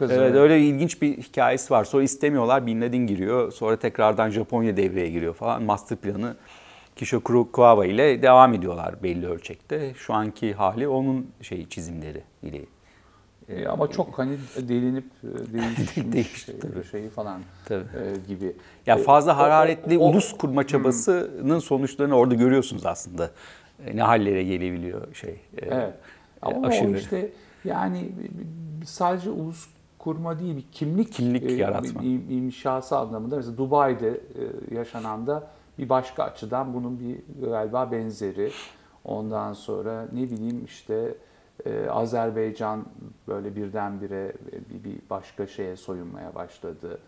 [0.00, 1.84] Evet öyle ilginç bir hikayesi var.
[1.84, 3.52] Sonra istemiyorlar Bin Laden giriyor.
[3.52, 5.62] Sonra tekrardan Japonya devreye giriyor falan.
[5.62, 6.36] Master planı
[6.96, 9.94] Kishore Kurokawa ile devam ediyorlar belli ölçekte.
[9.94, 12.60] Şu anki hali onun şey çizimleri ile.
[13.48, 16.56] E, ama çok hani delinip e, değişmiş şey,
[16.90, 17.84] şeyi falan tabii.
[17.84, 18.56] E, gibi.
[18.86, 23.30] Ya fazla hararetli o, o, ulus kurma çabasının sonuçlarını orada görüyorsunuz aslında.
[23.86, 25.30] E, ne hallere gelebiliyor şey.
[25.30, 25.94] E, evet.
[26.42, 26.90] Ama aşırı.
[26.90, 27.30] o işte
[27.64, 28.08] yani
[28.84, 29.68] sadece ulus
[29.98, 32.02] kurma değil bir kimlik, kimlik e, yaratma.
[32.02, 33.36] inşası anlamında.
[33.36, 38.52] Mesela Dubai'de e, yaşanan da bir başka açıdan bunun bir galiba benzeri.
[39.04, 41.14] Ondan sonra ne bileyim işte
[41.66, 42.84] e, Azerbaycan
[43.28, 44.32] böyle birdenbire
[44.70, 46.98] bir, bir başka şeye soyunmaya başladı.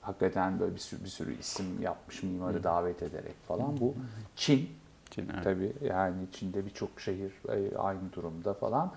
[0.00, 3.80] hakikaten böyle bir sürü, bir sürü isim yapmış mimarı davet ederek falan.
[3.80, 3.94] Bu
[4.36, 4.68] Çin.
[5.10, 5.44] Çin, evet.
[5.44, 7.32] Tabii yani Çin'de birçok şehir
[7.78, 8.92] aynı durumda falan.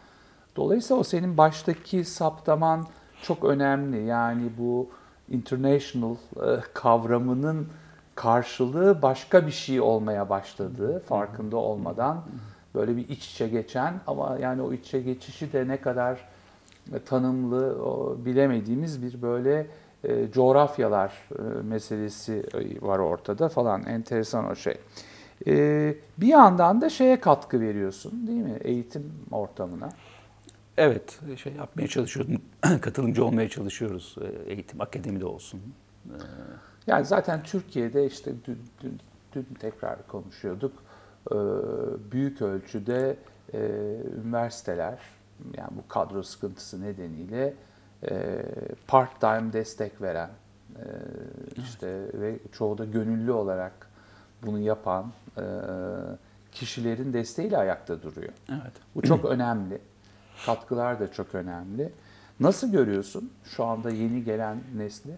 [0.55, 2.87] Dolayısıyla o senin baştaki saptaman
[3.21, 4.05] çok önemli.
[4.05, 4.89] Yani bu
[5.29, 7.67] international e, kavramının
[8.15, 12.23] karşılığı başka bir şey olmaya başladığı farkında olmadan
[12.75, 16.27] böyle bir iç içe geçen ama yani o iç içe geçişi de ne kadar
[17.05, 19.67] tanımlı o, bilemediğimiz bir böyle
[20.03, 22.43] e, coğrafyalar e, meselesi
[22.81, 24.77] var ortada falan enteresan o şey.
[25.47, 29.89] E, bir yandan da şeye katkı veriyorsun değil mi eğitim ortamına?
[30.79, 32.35] Evet, şey yapmaya çalışıyoruz,
[32.81, 35.61] katılımcı olmaya çalışıyoruz e, eğitim, akademide olsun.
[36.07, 36.15] E,
[36.87, 38.99] Yani zaten Türkiye'de işte dün, dün,
[39.35, 40.73] dün tekrar konuşuyorduk.
[41.31, 41.35] Ee,
[42.11, 43.15] büyük ölçüde
[43.53, 43.59] e,
[44.25, 44.99] üniversiteler
[45.57, 47.53] yani bu kadro sıkıntısı nedeniyle
[48.09, 48.45] e,
[48.87, 50.29] part-time destek veren
[50.75, 50.83] e,
[51.57, 53.89] işte ve çoğu da gönüllü olarak
[54.45, 55.43] bunu yapan e,
[56.51, 58.33] kişilerin desteğiyle ayakta duruyor.
[58.49, 58.73] Evet.
[58.95, 59.81] Bu çok önemli.
[60.45, 61.89] Katkılar da çok önemli.
[62.39, 65.11] Nasıl görüyorsun şu anda yeni gelen nesli?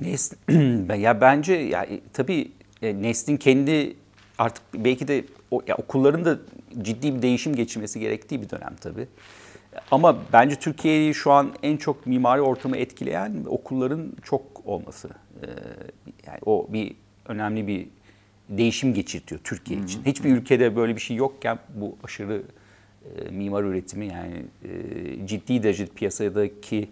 [0.00, 0.32] Nes
[0.88, 2.52] Ben- ya bence ya e, tabii
[2.82, 3.96] e, neslin kendi
[4.38, 5.24] artık belki de
[5.66, 6.38] ya okulların da
[6.82, 9.06] ciddi bir değişim geçirmesi gerektiği bir dönem tabii.
[9.90, 15.08] Ama bence Türkiye'yi şu an en çok mimari ortamı etkileyen okulların çok olması.
[15.42, 15.46] Ee,
[16.26, 17.88] yani o bir önemli bir
[18.48, 20.02] değişim geçirtiyor Türkiye için.
[20.04, 22.42] Hiçbir ülkede böyle bir şey yokken bu aşırı
[23.16, 26.88] e, mimar üretimi yani e, ciddi derecede piyasadaki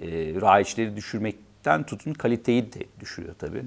[0.00, 0.06] e,
[0.40, 3.62] raiçleri düşürmekten tutun kaliteyi de düşürüyor tabii.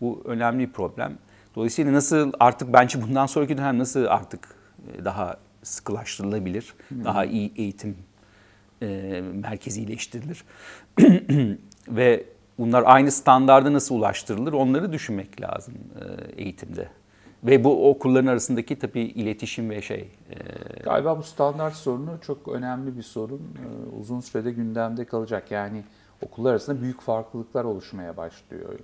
[0.00, 1.18] Bu önemli bir problem.
[1.54, 4.48] Dolayısıyla nasıl artık bence bundan sonraki dönem nasıl artık
[4.94, 6.74] e, daha sıkılaştırılabilir,
[7.04, 7.96] daha iyi eğitim
[8.82, 10.44] e, merkezileştirilir
[11.88, 12.24] ve
[12.58, 16.88] bunlar aynı standarda nasıl ulaştırılır onları düşünmek lazım e, eğitimde.
[17.44, 20.36] Ve bu okulların arasındaki tabii iletişim ve şey e,
[20.84, 23.40] Galiba bu standart sorunu çok önemli bir sorun.
[23.40, 25.50] Ee, Uzun sürede gündemde kalacak.
[25.50, 25.82] Yani
[26.22, 28.78] okullar arasında büyük farklılıklar oluşmaya başlıyor.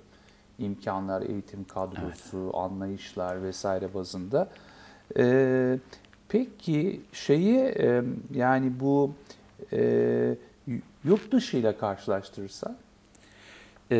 [0.59, 4.49] İmkanlar, eğitim kadrosu, anlayışlar vesaire bazında.
[5.17, 5.79] Ee,
[6.29, 9.11] peki şeyi e, yani bu
[9.73, 10.35] e,
[11.03, 11.77] yurt dışı ile
[13.91, 13.97] Ee,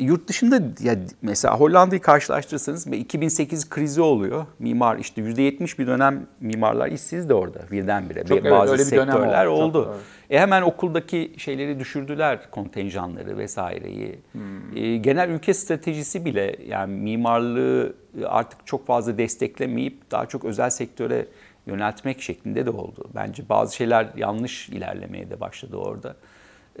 [0.00, 4.46] yurt dışında ya mesela Hollanda'yı karşılaştırırsanız 2008 krizi oluyor.
[4.58, 8.20] Mimar işte %70 bir dönem mimarlar işsiz de orada birdenbire.
[8.20, 9.62] Çok Ve evet, Bazı öyle sektörler oldu.
[9.62, 9.84] oldu.
[9.84, 10.04] Çok, evet.
[10.30, 14.18] E hemen okuldaki şeyleri düşürdüler kontenjanları vesaireyi.
[14.32, 14.76] Hmm.
[14.76, 17.94] E, genel ülke stratejisi bile yani mimarlığı
[18.26, 21.26] artık çok fazla desteklemeyip daha çok özel sektöre
[21.66, 23.10] yöneltmek şeklinde de oldu.
[23.14, 26.16] Bence bazı şeyler yanlış ilerlemeye de başladı orada.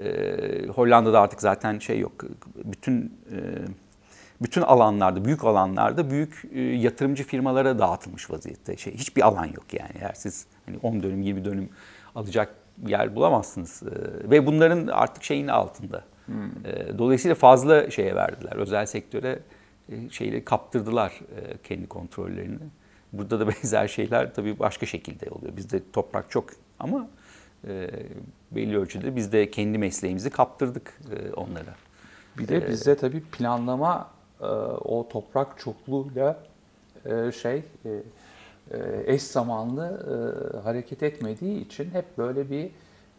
[0.02, 2.12] Ee, Hollanda'da artık zaten şey yok.
[2.64, 3.38] Bütün e,
[4.42, 8.76] bütün alanlarda, büyük alanlarda büyük e, yatırımcı firmalara dağıtılmış vaziyette.
[8.76, 9.90] Şey hiçbir alan yok yani.
[10.00, 11.68] Eğer siz hani 10 dönüm, 20 dönüm
[12.14, 12.54] alacak
[12.86, 13.82] yer bulamazsınız.
[13.82, 16.04] Ee, ve bunların artık şeyin altında.
[16.64, 18.56] Ee, dolayısıyla fazla şeye verdiler.
[18.56, 19.38] Özel sektöre
[19.88, 22.58] e, şeyleri kaptırdılar e, kendi kontrollerini.
[23.12, 25.56] Burada da benzer şeyler tabii başka şekilde oluyor.
[25.56, 27.08] Bizde toprak çok ama
[27.68, 27.90] e,
[28.50, 31.74] belli ölçüde biz de kendi mesleğimizi kaptırdık e, onlara.
[32.38, 36.40] Bir de bizde tabii planlama e, o toprak çokluğuyla
[37.04, 37.90] e, şey e,
[38.70, 42.70] e, eş zamanlı e, hareket etmediği için hep böyle bir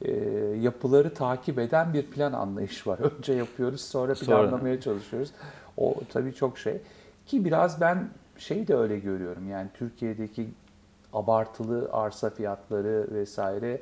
[0.01, 0.11] e,
[0.59, 2.99] yapıları takip eden bir plan anlayış var.
[3.17, 4.41] Önce yapıyoruz sonra Sonra.
[4.41, 5.31] planlamaya çalışıyoruz.
[5.77, 6.77] O tabii çok şey.
[7.25, 10.47] Ki biraz ben şey de öyle görüyorum yani Türkiye'deki
[11.13, 13.81] abartılı arsa fiyatları vesaire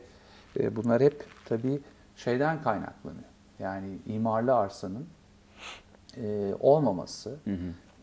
[0.60, 1.80] e, bunlar hep tabii
[2.16, 3.24] şeyden kaynaklanıyor.
[3.60, 5.06] Yani imarlı arsanın
[6.18, 7.36] e, olmaması,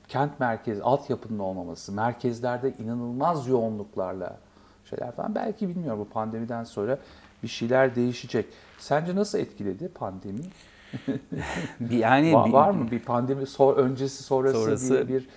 [0.09, 4.39] kent merkezi, altyapının olmaması, merkezlerde inanılmaz yoğunluklarla
[4.91, 5.35] şeyler falan.
[5.35, 6.99] Belki bilmiyorum bu pandemiden sonra
[7.43, 8.47] bir şeyler değişecek.
[8.79, 10.41] Sence nasıl etkiledi pandemi?
[11.81, 15.29] Bir- Yani Va- bir- var mı bir pandemi sor, öncesi sonrası, Sonrası- diye bir,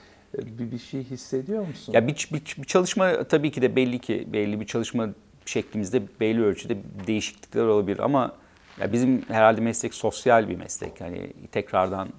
[0.60, 1.94] bir bir şey hissediyor musun?
[1.94, 5.08] Ya bir, bir, bir çalışma tabii ki de belli ki belli bir çalışma
[5.50, 8.36] şeklimizde belli ölçüde değişiklikler olabilir ama
[8.80, 11.02] ya bizim herhalde meslek sosyal bir meslek.
[11.02, 12.10] Hani tekrardan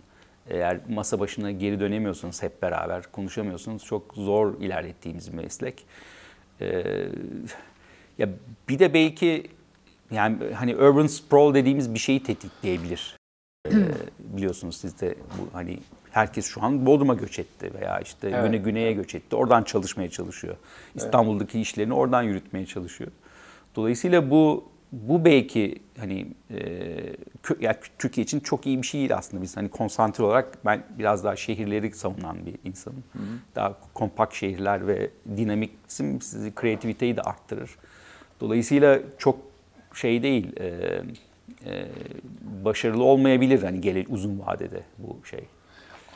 [0.50, 5.84] eğer masa başına geri dönemiyorsanız hep beraber konuşamıyorsunuz çok zor ilerlettiğimiz bir meslek.
[6.60, 6.84] Ee,
[8.18, 8.28] ya
[8.68, 9.50] bir de belki
[10.10, 13.16] yani hani urban sprawl dediğimiz bir şeyi tetikleyebilir.
[13.66, 13.72] Ee,
[14.18, 15.78] biliyorsunuz siz de bu hani
[16.10, 18.44] herkes şu an Bodrum'a göç etti veya işte Evet.
[18.44, 19.36] güne güneye göç etti.
[19.36, 20.56] Oradan çalışmaya çalışıyor.
[20.94, 23.10] İstanbul'daki işlerini oradan yürütmeye çalışıyor.
[23.76, 26.58] Dolayısıyla bu bu belki hani e,
[27.60, 31.24] yani Türkiye için çok iyi bir şey değil aslında biz hani konsantre olarak ben biraz
[31.24, 33.04] daha şehirleri savunan bir insanım.
[33.54, 37.70] Daha kompakt şehirler ve dinamizm sizi kreativiteyi de arttırır.
[38.40, 39.38] Dolayısıyla çok
[39.94, 40.66] şey değil e,
[41.66, 41.86] e,
[42.64, 45.44] başarılı olmayabilir hani gele, uzun vadede bu şey.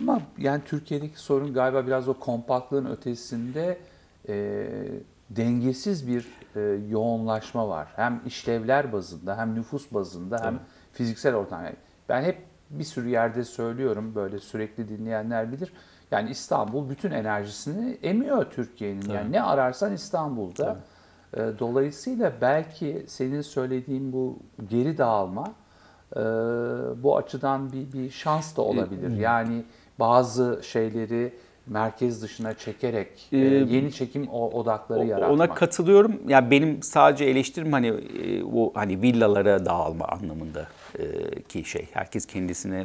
[0.02, 3.78] Ama yani Türkiye'deki sorun galiba biraz o kompaktlığın ötesinde
[4.28, 4.66] e,
[5.30, 7.88] dengesiz bir e, yoğunlaşma var.
[7.96, 10.60] Hem işlevler bazında hem nüfus bazında hem
[10.92, 11.64] fiziksel ortam.
[11.64, 11.76] Yani
[12.08, 12.38] ben hep
[12.70, 15.72] bir sürü yerde söylüyorum böyle sürekli dinleyenler bilir.
[16.10, 19.08] Yani İstanbul bütün enerjisini emiyor Türkiye'nin.
[19.10, 20.76] Yani ne ararsan İstanbul'da.
[21.36, 24.38] E, Dolayısıyla belki senin söylediğin bu
[24.70, 25.52] geri dağılma
[26.16, 26.20] e,
[27.02, 29.16] bu açıdan bir, bir şans da olabilir.
[29.16, 29.64] Yani
[29.98, 31.32] bazı şeyleri
[31.66, 35.30] merkez dışına çekerek e, yeni çekim odakları O- yaratmak.
[35.30, 36.20] Ona katılıyorum.
[36.28, 40.66] Yani benim sadece eleştirim hani e, o hani villalara dağılma anlamında
[40.98, 41.02] e,
[41.42, 41.88] ki şey.
[41.92, 42.84] Herkes kendisine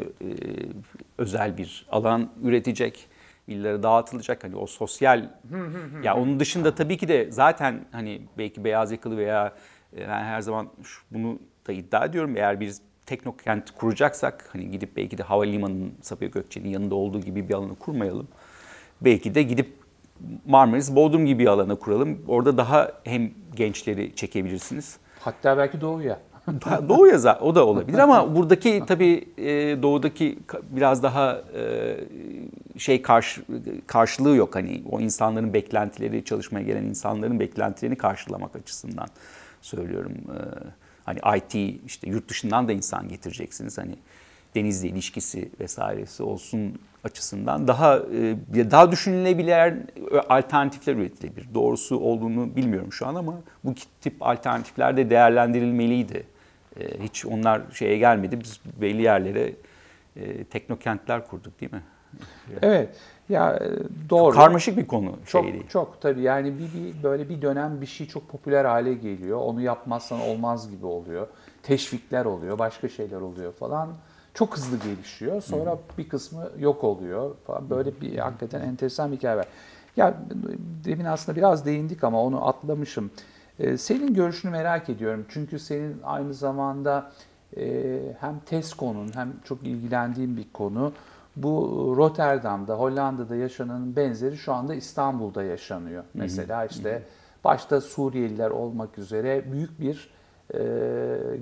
[1.17, 3.07] özel bir alan üretecek.
[3.49, 5.29] Villalara dağıtılacak hani o sosyal
[6.03, 9.53] ya onun dışında tabii ki de zaten hani belki beyaz yakalı veya
[9.97, 10.69] ben her zaman
[11.11, 16.69] bunu da iddia ediyorum eğer biz teknokent kuracaksak hani gidip belki de havalimanının Sabiha Gökçen'in
[16.69, 18.27] yanında olduğu gibi bir alanı kurmayalım.
[19.01, 19.73] Belki de gidip
[20.45, 22.21] Marmaris, Bodrum gibi bir alana kuralım.
[22.27, 24.97] Orada daha hem gençleri çekebilirsiniz.
[25.19, 26.19] Hatta belki doğuya.
[26.89, 30.39] Doğu yaza o da olabilir ama buradaki tabii e, doğudaki
[30.69, 31.95] biraz daha e,
[32.77, 33.41] şey karşı,
[33.87, 34.55] karşılığı yok.
[34.55, 39.07] Hani o insanların beklentileri, çalışmaya gelen insanların beklentilerini karşılamak açısından
[39.61, 40.13] söylüyorum.
[40.13, 40.39] E,
[41.07, 43.77] hani IT işte yurt dışından da insan getireceksiniz.
[43.77, 43.95] Hani
[44.55, 49.73] denizle ilişkisi vesairesi olsun açısından daha e, daha düşünülebilir
[50.29, 51.47] alternatifler üretilebilir.
[51.53, 56.23] Doğrusu olduğunu bilmiyorum şu an ama bu tip alternatifler de değerlendirilmeliydi.
[56.79, 58.39] E, Hiç onlar şeye gelmedi.
[58.39, 59.53] Biz belli yerlere
[60.15, 61.81] e, teknokentler kurduk değil mi?
[62.61, 62.89] Evet.
[63.29, 63.69] Ya e,
[64.09, 64.35] doğru.
[64.35, 65.67] Karmaşık bir konu çok şey değil.
[65.67, 69.39] çok tabii yani bir, bir böyle bir dönem bir şey çok popüler hale geliyor.
[69.41, 71.27] Onu yapmazsan olmaz gibi oluyor.
[71.63, 73.89] Teşvikler oluyor, başka şeyler oluyor falan.
[74.33, 75.41] Çok hızlı gelişiyor.
[75.41, 77.69] Sonra bir kısmı yok oluyor falan.
[77.69, 79.45] Böyle bir hakikaten enteresan bir hikaye var.
[79.97, 80.13] Ya
[80.85, 83.11] demin aslında biraz değindik ama onu atlamışım.
[83.59, 85.25] Ee, senin görüşünü merak ediyorum.
[85.29, 87.11] Çünkü senin aynı zamanda
[87.57, 90.93] e, hem TESCO'nun hem çok ilgilendiğin bir konu.
[91.43, 96.03] Bu Rotterdam'da, Hollanda'da yaşanan benzeri şu anda İstanbul'da yaşanıyor.
[96.13, 97.03] Mesela işte
[97.43, 100.09] başta Suriyeliler olmak üzere büyük bir
[100.53, 100.59] e,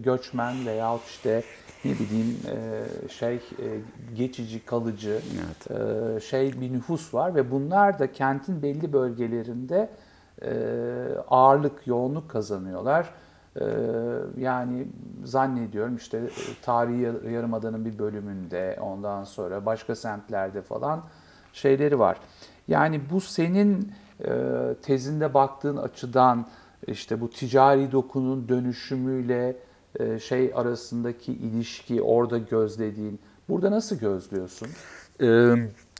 [0.03, 1.43] göçmen veyahut işte
[1.86, 3.41] ne bileyim e, şey e,
[4.15, 5.21] geçici kalıcı
[5.69, 9.89] e, şey bir nüfus var ve bunlar da kentin belli bölgelerinde
[10.41, 10.51] e,
[11.27, 13.10] ağırlık, yoğunluk kazanıyorlar.
[13.62, 13.65] E,
[14.38, 14.88] yani
[15.24, 16.30] zannediyorum işte e,
[16.62, 21.04] tarihi Yar- yarımadanın bir bölümünde ondan sonra başka semtlerde falan
[21.54, 22.18] şeyleri var.
[22.68, 23.91] Yani bu senin
[24.26, 24.32] e,
[24.82, 26.48] tezinde baktığın açıdan
[26.88, 29.56] işte bu ticari dokunun dönüşümüyle
[30.00, 34.68] e, şey arasındaki ilişki orada gözlediğin burada nasıl gözlüyorsun?
[35.22, 35.26] Ee,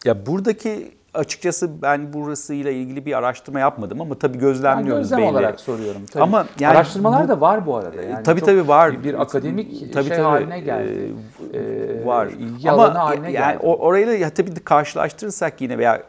[0.06, 5.30] ya buradaki açıkçası ben burasıyla ilgili bir araştırma yapmadım ama tabii gözlemliyoruz gözlem belli.
[5.30, 6.02] olarak soruyorum.
[6.12, 6.24] Tabii.
[6.24, 8.02] Ama yani araştırmalar bu- da var bu arada.
[8.02, 9.04] Yani tabii tabii var.
[9.04, 10.26] Bir, akademik Tabii, şey tabii.
[10.28, 11.14] haline geldi.
[11.54, 12.28] Ee, Ee, var.
[12.28, 13.66] ilgi Ama alanı haline yani geldi.
[13.68, 16.04] orayla ya tabii karşılaştırırsak yine veya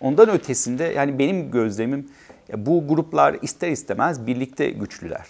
[0.00, 2.08] ondan ötesinde yani benim gözlemim
[2.56, 5.26] bu gruplar ister istemez birlikte güçlüler.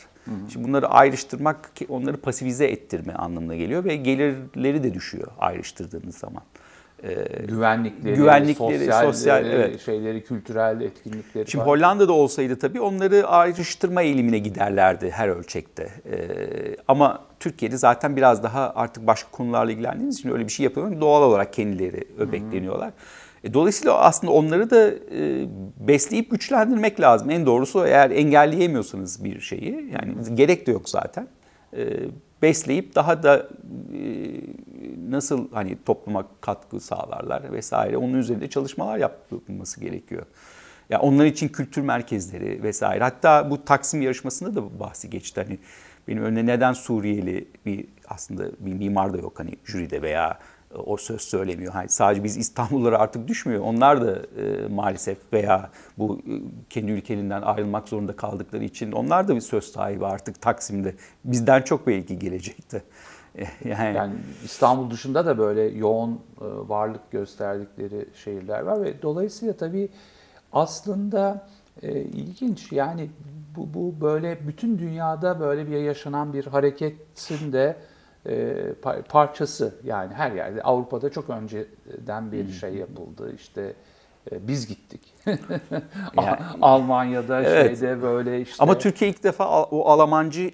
[0.53, 6.43] Şimdi bunları ayrıştırmak onları pasifize ettirme anlamına geliyor ve gelirleri de düşüyor ayrıştırdığınız zaman.
[7.49, 9.81] Güvenlikleri, güvenlikleri, sosyal, sosyal, evet.
[9.81, 11.69] şeyleri, kültürel etkinlikleri Şimdi var.
[11.69, 15.83] Hollanda'da olsaydı tabii onları ayrıştırma eğilimine giderlerdi her ölçekte.
[15.83, 21.01] Ee, ama Türkiye'de zaten biraz daha artık başka konularla ilgilendiğimiz için öyle bir şey yapıyorlar.
[21.01, 22.93] Doğal olarak kendileri öbekleniyorlar.
[23.45, 25.47] E, dolayısıyla aslında onları da e,
[25.89, 27.31] besleyip güçlendirmek lazım.
[27.31, 31.29] En doğrusu eğer engelleyemiyorsanız bir şeyi, yani gerek de yok zaten.
[31.77, 31.87] E,
[32.43, 33.49] besleyip daha da
[33.95, 34.03] e,
[35.11, 40.27] nasıl hani topluma katkı sağlarlar vesaire onun üzerinde çalışmalar yapılması gerekiyor.
[40.91, 43.05] Ya onlar için kültür merkezleri vesaire.
[43.05, 45.43] Hatta bu Taksim yarışmasında da bahsi geçti.
[45.45, 45.59] Hani
[46.09, 50.39] benim önüne neden Suriyeli bir aslında bir mimar da yok hani jüride veya
[50.87, 51.73] o söz söylemiyor.
[51.73, 53.63] Hani sadece biz İstanbullulara artık düşmüyor.
[53.65, 56.33] Onlar da e, maalesef veya bu e,
[56.71, 60.95] kendi ülkelerinden ayrılmak zorunda kaldıkları için onlar da bir söz sahibi artık Taksim'de.
[61.25, 62.83] Bizden çok belki gelecekti.
[63.65, 64.13] Yani, Yani
[64.45, 69.89] İstanbul dışında da böyle yoğun e, varlık gösterdikleri şehirler var ve dolayısıyla tabii
[70.53, 71.47] aslında
[71.83, 73.11] e, ilginç yani
[73.57, 77.92] bu, bu böyle bütün dünyada böyle bir yaşanan bir hareketin de e,
[79.09, 83.75] parçası yani her yerde Avrupa'da çok önceden bir şey yapıldı işte
[84.31, 85.01] e, biz gittik.
[86.17, 87.79] yani, Almanya'da evet.
[87.79, 88.63] şeyde böyle işte.
[88.63, 90.51] Ama Türkiye ilk defa o Almancıyı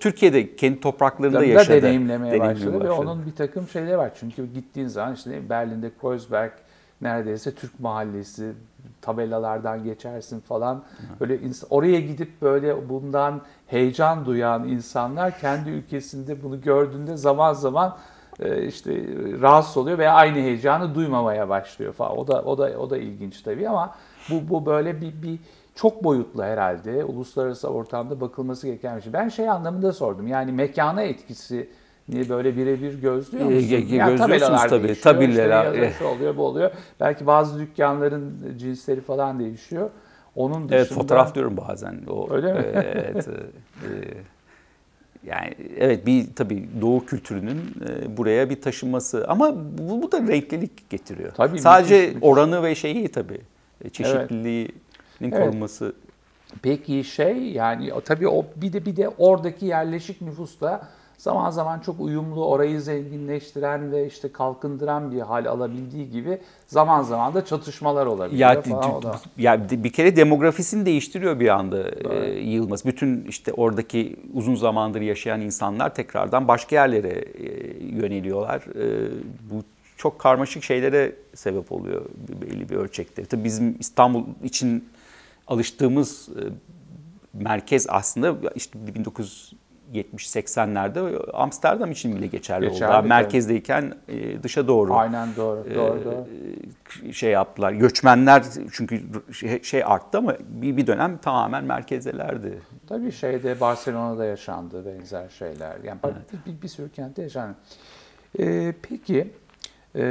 [0.00, 1.82] Türkiye'de kendi topraklarında yaşadı.
[1.82, 4.12] deneyimlemeye başladı, başladı ve onun bir takım şeyleri var.
[4.20, 6.52] Çünkü gittiğin zaman işte Berlin'de Kreuzberg
[7.00, 8.52] neredeyse Türk mahallesi
[9.02, 10.82] tabelalardan geçersin falan.
[11.20, 17.96] Böyle oraya gidip böyle bundan heyecan duyan insanlar kendi ülkesinde bunu gördüğünde zaman zaman
[18.40, 19.04] e, işte
[19.40, 22.18] rahatsız oluyor veya aynı heyecanı duymamaya başlıyor falan.
[22.18, 23.94] O da o da o da ilginç tabii ama
[24.30, 25.38] bu bu böyle bir bir
[25.74, 29.12] çok boyutlu herhalde uluslararası ortamda bakılması gereken bir şey.
[29.12, 30.26] Ben şey anlamında sordum.
[30.26, 31.70] Yani mekana etkisi
[32.10, 33.58] niye böyle birebir gözlüyor musun?
[33.58, 35.00] E, yani gözlüyorsunuz tabii.
[35.00, 35.88] Tabileler.
[35.88, 36.70] İşte oluyor bu oluyor.
[37.00, 39.90] Belki bazı dükkanların cinsleri falan değişiyor.
[40.36, 40.76] Onun dışında...
[40.76, 42.00] Evet fotoğraflıyorum bazen.
[42.08, 42.64] O, Öyle mi?
[42.74, 43.28] Evet.
[43.28, 43.90] e,
[45.26, 50.90] yani evet bir tabii Doğu kültürünün e, buraya bir taşınması ama bu, bu da renklilik
[50.90, 51.32] getiriyor.
[51.34, 53.40] Tabii, Sadece müthiş, oranı ve şeyi tabii
[53.84, 54.72] e, çeşitliliğinin
[55.22, 55.34] evet.
[55.34, 55.94] korunması.
[56.62, 60.88] Peki şey yani tabii o bir de bir de oradaki yerleşik nüfusta
[61.20, 67.34] zaman zaman çok uyumlu, orayı zenginleştiren ve işte kalkındıran bir hal alabildiği gibi zaman zaman
[67.34, 69.16] da çatışmalar olabiliyor ya, falan.
[69.38, 72.88] Ya bir kere demografisini değiştiriyor bir anda e, yığılması.
[72.88, 77.46] Bütün işte oradaki uzun zamandır yaşayan insanlar tekrardan başka yerlere e,
[77.84, 78.60] yöneliyorlar.
[78.60, 79.10] E,
[79.50, 79.62] bu
[79.96, 82.04] çok karmaşık şeylere sebep oluyor
[82.42, 83.24] belli bir ölçekte.
[83.24, 84.88] Tabii bizim İstanbul için
[85.46, 86.42] alıştığımız e,
[87.32, 89.52] merkez aslında işte 19
[89.92, 93.08] 70-80'lerde Amsterdam için bile geçerli, geçerli oldu.
[93.08, 94.94] Merkezdeyken e, dışa doğru.
[94.94, 95.64] Aynen doğru.
[95.70, 97.12] E, doğru, doğru.
[97.12, 97.72] Şey yaptılar.
[97.72, 99.00] Göçmenler çünkü
[99.32, 102.62] şey, şey arttı ama bir, bir dönem tamamen merkezdelerdi.
[102.88, 105.76] Tabii şeyde Barcelona'da yaşandı benzer şeyler.
[105.84, 106.46] Yani evet.
[106.46, 107.56] bir, bir sürü kentte yaşandı.
[108.38, 109.30] Ee, peki
[109.96, 110.02] e,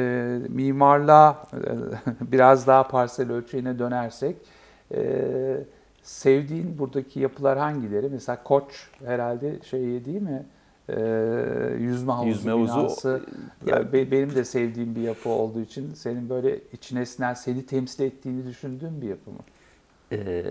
[0.49, 1.43] mimarlığa
[2.21, 4.35] biraz daha parsel ölçeğine dönersek
[4.95, 5.01] e,
[6.09, 8.09] sevdiğin buradaki yapılar hangileri?
[8.09, 10.45] Mesela Koç herhalde şey değil mi?
[10.89, 11.01] Ee,
[11.79, 13.21] yüzme havuzu yüzme binası.
[13.65, 18.47] Ya, benim de sevdiğim bir yapı olduğu için senin böyle içine sinen, seni temsil ettiğini
[18.47, 19.39] düşündüğün bir yapı mı?
[20.11, 20.43] Ee,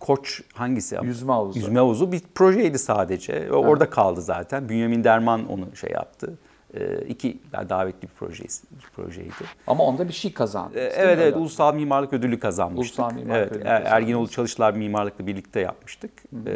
[0.00, 0.96] Koç hangisi?
[1.02, 1.58] Yüzme havuzu.
[1.58, 3.52] Yüzme havuzu bir projeydi sadece.
[3.52, 4.68] Orada kaldı zaten.
[4.68, 6.38] Bünyamin Derman onu şey yaptı.
[6.76, 8.66] E, iki davetli bir projesi,
[8.96, 9.32] projeydi.
[9.66, 10.78] Ama onda bir şey kazandı.
[10.78, 12.98] E, evet evet Ulusal Mimarlık Ödülü kazanmıştık.
[12.98, 16.10] Ulusal Mimarlık evet, Ödülü er, Erginoğlu Çalışlar Mimarlık'la birlikte yapmıştık.
[16.46, 16.52] E,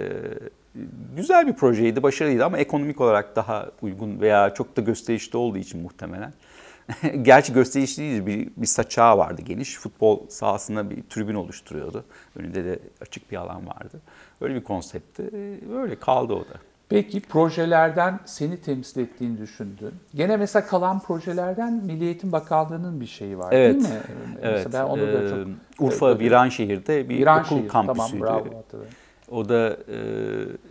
[1.16, 5.82] güzel bir projeydi, başarılıydı ama ekonomik olarak daha uygun veya çok da gösterişli olduğu için
[5.82, 6.32] muhtemelen.
[7.22, 9.78] Gerçi gösterişli değil, bir, bir saçağı vardı geniş.
[9.78, 12.04] Futbol sahasında bir tribün oluşturuyordu.
[12.36, 14.00] Önünde de açık bir alan vardı.
[14.40, 15.30] Öyle bir konseptti.
[15.74, 16.54] Böyle kaldı o da.
[16.88, 19.94] Peki projelerden seni temsil ettiğini düşündün.
[20.14, 24.00] Gene mesela kalan projelerden Milli Eğitim Bakanlığı'nın bir şeyi var evet, değil mi?
[24.42, 24.64] Evet.
[24.64, 25.48] Mesela ben onu da çok
[25.80, 28.24] Urfa Viranşehir'de bir Viranşehir, okul kampüsüydü.
[28.24, 28.84] Tamam, bravo,
[29.30, 29.98] o da e,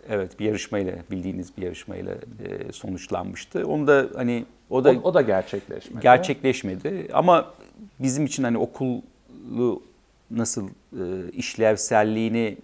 [0.09, 3.67] evet bir yarışmayla bildiğiniz bir yarışmayla e, sonuçlanmıştı.
[3.67, 6.03] Onu da hani o da o, o da gerçekleşmedi.
[6.03, 7.53] Gerçekleşmedi ama
[7.99, 9.81] bizim için hani okulu
[10.31, 12.57] nasıl e, işlevselliğini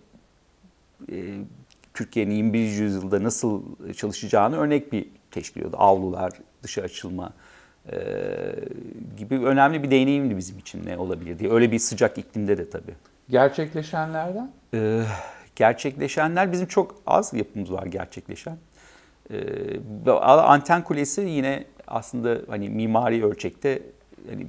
[1.94, 2.60] Türkiye'nin 21.
[2.60, 3.64] yüzyılda nasıl
[3.94, 5.78] çalışacağını örnek bir teşkil ediyordu.
[5.80, 6.32] Avlular,
[6.64, 7.34] dışa açılma
[7.92, 7.96] e,
[9.18, 11.52] gibi önemli bir deneyimdi bizim için ne olabilir diye.
[11.52, 12.96] Öyle bir sıcak iklimde de tabii.
[13.30, 14.52] Gerçekleşenlerden?
[14.74, 15.04] Ee,
[15.56, 18.58] gerçekleşenler bizim çok az yapımız var gerçekleşen.
[19.32, 23.82] Ee, anten kulesi yine aslında hani mimari ölçekte
[24.30, 24.48] hani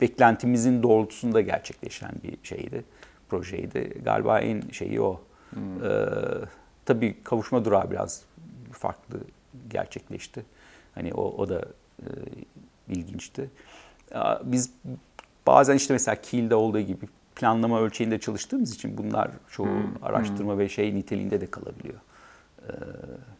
[0.00, 2.84] beklentimizin doğrultusunda gerçekleşen bir şeydi,
[3.28, 4.02] projeydi.
[4.04, 5.20] Galiba en şeyi o.
[5.50, 5.84] Hmm.
[5.84, 6.59] Ee,
[6.90, 8.22] Tabii kavuşma durağı biraz
[8.72, 9.20] farklı
[9.68, 10.44] gerçekleşti.
[10.94, 11.64] Hani o, o da
[11.98, 12.08] e,
[12.88, 13.50] ilginçti.
[14.44, 14.70] Biz
[15.46, 20.02] bazen işte mesela Kiel'de olduğu gibi planlama ölçeğinde çalıştığımız için bunlar çoğu hmm.
[20.02, 20.58] araştırma hmm.
[20.58, 22.00] ve şey niteliğinde de kalabiliyor.
[22.62, 22.72] E,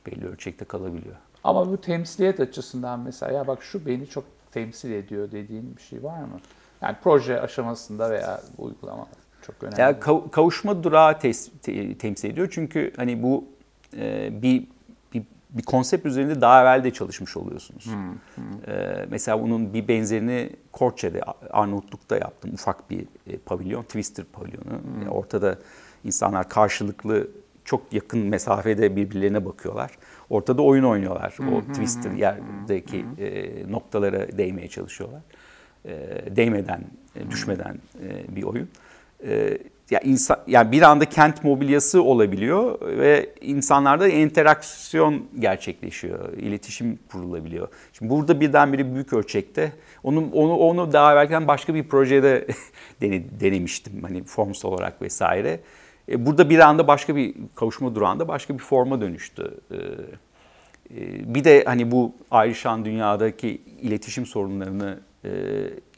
[0.07, 1.17] belli ölçekte kalabiliyor.
[1.45, 6.03] Ama bu temsiliyet açısından mesela ya bak şu beni çok temsil ediyor dediğin bir şey
[6.03, 6.41] var mı?
[6.83, 9.07] Yani proje aşamasında veya uygulama
[9.43, 9.81] çok önemli.
[9.81, 9.97] Yani
[10.31, 12.49] kavuşma durağı tes, te, temsil ediyor.
[12.51, 13.45] Çünkü hani bu
[13.97, 14.67] e, bir,
[15.15, 17.87] bir bir konsept üzerinde daha evvel de çalışmış oluyorsunuz.
[17.87, 18.75] Hmm, hmm.
[18.75, 22.51] E, mesela bunun bir benzerini Korçe'de, Arnavutluk'ta yaptım.
[22.55, 24.65] Ufak bir e, pavilyon, Twister pavilyonu.
[24.65, 25.01] Hmm.
[25.01, 25.59] Yani ortada
[26.05, 27.29] insanlar karşılıklı
[27.65, 29.91] çok yakın mesafede birbirlerine bakıyorlar.
[30.31, 31.33] Ortada oyun oynuyorlar.
[31.37, 33.25] Hmm, o Twister yerdeki hmm.
[33.25, 35.21] e, noktalara değmeye çalışıyorlar.
[35.85, 35.93] E,
[36.37, 36.85] değmeden,
[37.17, 38.69] e, düşmeden e, bir oyun.
[39.27, 39.59] E,
[39.91, 47.69] ya insan yani bir anda kent mobilyası olabiliyor ve insanlarda interaksiyon gerçekleşiyor, iletişim kurulabiliyor.
[47.93, 52.47] Şimdi burada birdenbire büyük ölçekte onu onu onu daha evvelken başka bir projede
[53.41, 55.61] denemiştim hani forms olarak vesaire.
[56.09, 59.55] E, burada bir anda başka bir kavuşma durağında başka bir forma dönüştü.
[59.71, 64.99] E, e, bir de hani bu ayrışan dünyadaki iletişim sorunlarını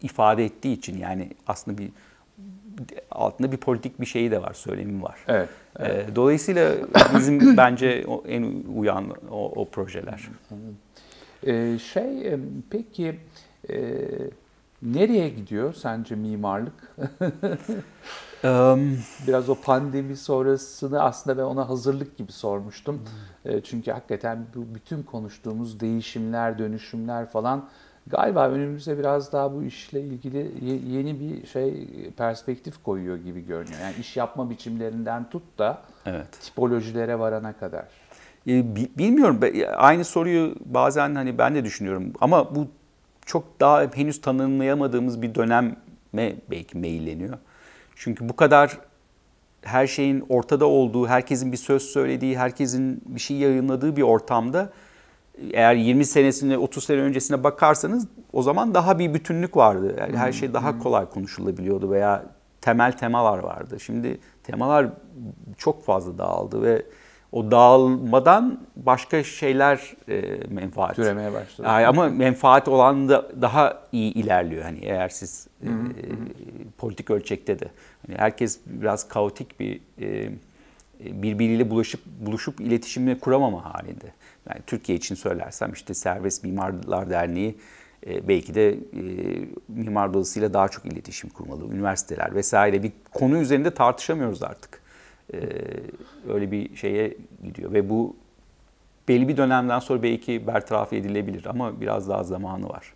[0.03, 1.89] ifade ettiği için yani aslında bir
[3.11, 5.19] altında bir politik bir şeyi de var, söylemi var.
[5.29, 5.49] Evet.
[5.79, 6.17] evet.
[6.17, 6.73] Dolayısıyla
[7.17, 10.29] bizim bence en uyan o, o projeler.
[11.47, 12.37] Ee, şey
[12.71, 13.19] peki
[13.71, 13.99] e,
[14.83, 16.95] nereye gidiyor sence mimarlık?
[19.27, 23.01] Biraz o pandemi sonrasını aslında ben ona hazırlık gibi sormuştum.
[23.45, 23.61] Hmm.
[23.61, 27.69] Çünkü hakikaten bu bütün konuştuğumuz değişimler, dönüşümler falan
[28.07, 30.51] galiba önümüze biraz daha bu işle ilgili
[30.97, 33.81] yeni bir şey perspektif koyuyor gibi görünüyor.
[33.83, 36.41] Yani iş yapma biçimlerinden tut da evet.
[36.41, 37.85] tipolojilere varana kadar.
[38.47, 39.41] Bilmiyorum.
[39.77, 42.13] Aynı soruyu bazen hani ben de düşünüyorum.
[42.21, 42.67] Ama bu
[43.27, 47.39] çok daha henüz tanımlayamadığımız bir döneme belki meyilleniyor.
[47.97, 48.79] Çünkü bu kadar
[49.63, 54.73] her şeyin ortada olduğu, herkesin bir söz söylediği, herkesin bir şey yayınladığı bir ortamda
[55.53, 59.97] eğer 20 senesine 30 sene öncesine bakarsanız o zaman daha bir bütünlük vardı.
[60.01, 62.25] Yani her şey daha kolay konuşulabiliyordu veya
[62.61, 63.81] temel temalar vardı.
[63.81, 64.87] Şimdi temalar
[65.59, 66.83] çok fazla dağıldı ve
[67.33, 70.97] o dağılmadan başka şeyler e, menfaat.
[70.97, 71.67] Türemeye başladı.
[71.67, 74.63] Yani ama menfaat olan da daha iyi ilerliyor.
[74.63, 75.69] Hani eğer siz e,
[76.79, 77.69] politik ölçekte de.
[78.07, 80.31] Hani herkes biraz kaotik bir e,
[81.01, 84.13] birbiriyle bulaşıp buluşup iletişimini kuramama halinde.
[84.49, 87.57] Yani Türkiye için söylersem işte Serbest Mimarlar Derneği
[88.07, 88.79] e, belki de e,
[89.69, 91.65] mimar dolayısıyla daha çok iletişim kurmalı.
[91.75, 94.83] Üniversiteler vesaire bir konu üzerinde tartışamıyoruz artık.
[95.35, 95.39] E,
[96.29, 98.17] öyle bir şeye gidiyor ve bu
[99.09, 102.95] belli bir dönemden sonra belki bertaraf edilebilir ama biraz daha zamanı var.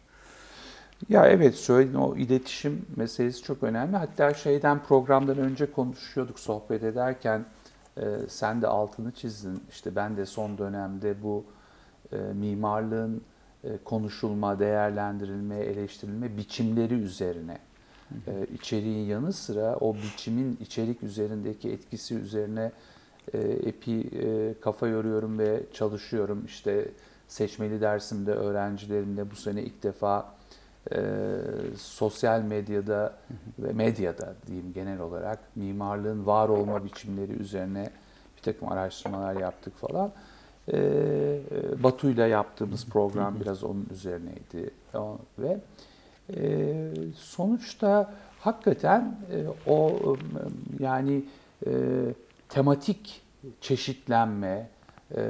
[1.09, 3.97] Ya evet söyledin o iletişim meselesi çok önemli.
[3.97, 7.45] Hatta şeyden programdan önce konuşuyorduk sohbet ederken
[8.01, 9.63] e, sen de altını çizdin.
[9.71, 11.45] İşte ben de son dönemde bu
[12.13, 13.23] e, mimarlığın
[13.65, 17.59] e, konuşulma, değerlendirilme, eleştirilme biçimleri üzerine
[18.27, 22.73] e, içeriğin yanı sıra o biçimin içerik üzerindeki etkisi üzerine
[23.35, 26.45] e, epi e, kafa yoruyorum ve çalışıyorum.
[26.47, 26.89] İşte
[27.29, 30.36] seçmeli dersimde öğrencilerimle bu sene ilk defa
[30.93, 30.99] e,
[31.76, 33.14] sosyal medyada
[33.59, 37.91] ve medyada diyeyim genel olarak mimarlığın var olma biçimleri üzerine
[38.37, 40.12] bir takım araştırmalar yaptık falan.
[40.72, 40.78] E,
[41.82, 44.70] Batu'yla yaptığımız program biraz onun üzerineydi
[45.39, 45.61] ve
[46.37, 46.74] e,
[47.16, 49.97] sonuçta hakikaten e, o
[50.78, 51.24] yani
[51.66, 51.72] e,
[52.49, 53.22] tematik
[53.61, 54.68] çeşitlenme,
[55.16, 55.22] e,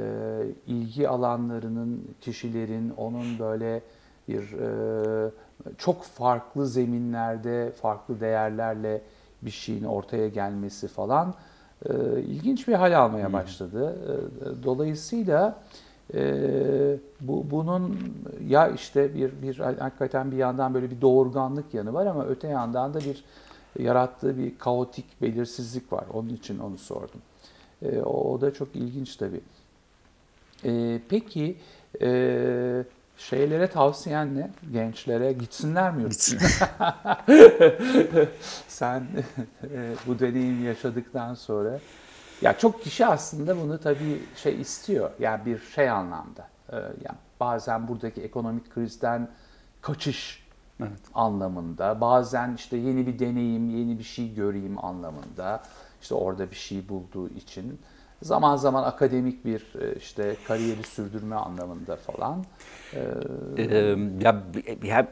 [0.67, 3.81] ilgi alanlarının, kişilerin onun böyle
[4.27, 5.31] bir e,
[5.77, 9.01] çok farklı zeminlerde, farklı değerlerle
[9.41, 11.33] bir şeyin ortaya gelmesi falan
[11.85, 13.95] e, ilginç bir hal almaya başladı.
[14.05, 15.59] E, dolayısıyla
[16.13, 17.99] e, bu bunun
[18.47, 22.93] ya işte bir bir hakikaten bir yandan böyle bir doğurganlık yanı var ama öte yandan
[22.93, 23.23] da bir
[23.79, 26.03] yarattığı bir kaotik belirsizlik var.
[26.13, 27.21] Onun için onu sordum.
[27.81, 29.41] E, o, o da çok ilginç tabii.
[30.65, 31.57] E, peki
[32.01, 32.83] e,
[33.17, 34.51] şeylere tavsiyen ne?
[34.71, 36.13] Gençlere gitsinler mi yurt
[38.67, 39.07] Sen
[39.63, 41.79] e, bu deneyimi yaşadıktan sonra
[42.41, 45.11] ya çok kişi aslında bunu tabii şey istiyor.
[45.19, 46.47] Yani bir şey anlamda.
[46.69, 49.29] E, yani bazen buradaki ekonomik krizden
[49.81, 50.47] kaçış
[50.79, 51.01] evet.
[51.13, 55.63] anlamında, bazen işte yeni bir deneyim, yeni bir şey göreyim anlamında.
[56.01, 57.79] İşte orada bir şey bulduğu için
[58.21, 62.45] zaman zaman akademik bir e, işte kariyeri sürdürme anlamında falan.
[62.93, 64.43] Ee, ya,
[64.83, 65.07] ya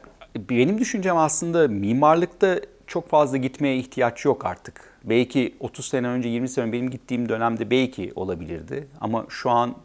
[0.50, 4.82] benim düşüncem aslında mimarlıkta çok fazla gitmeye ihtiyaç yok artık.
[5.04, 8.88] Belki 30 sene önce, 20 sene önce benim gittiğim dönemde belki olabilirdi.
[9.02, 9.76] Ama şu an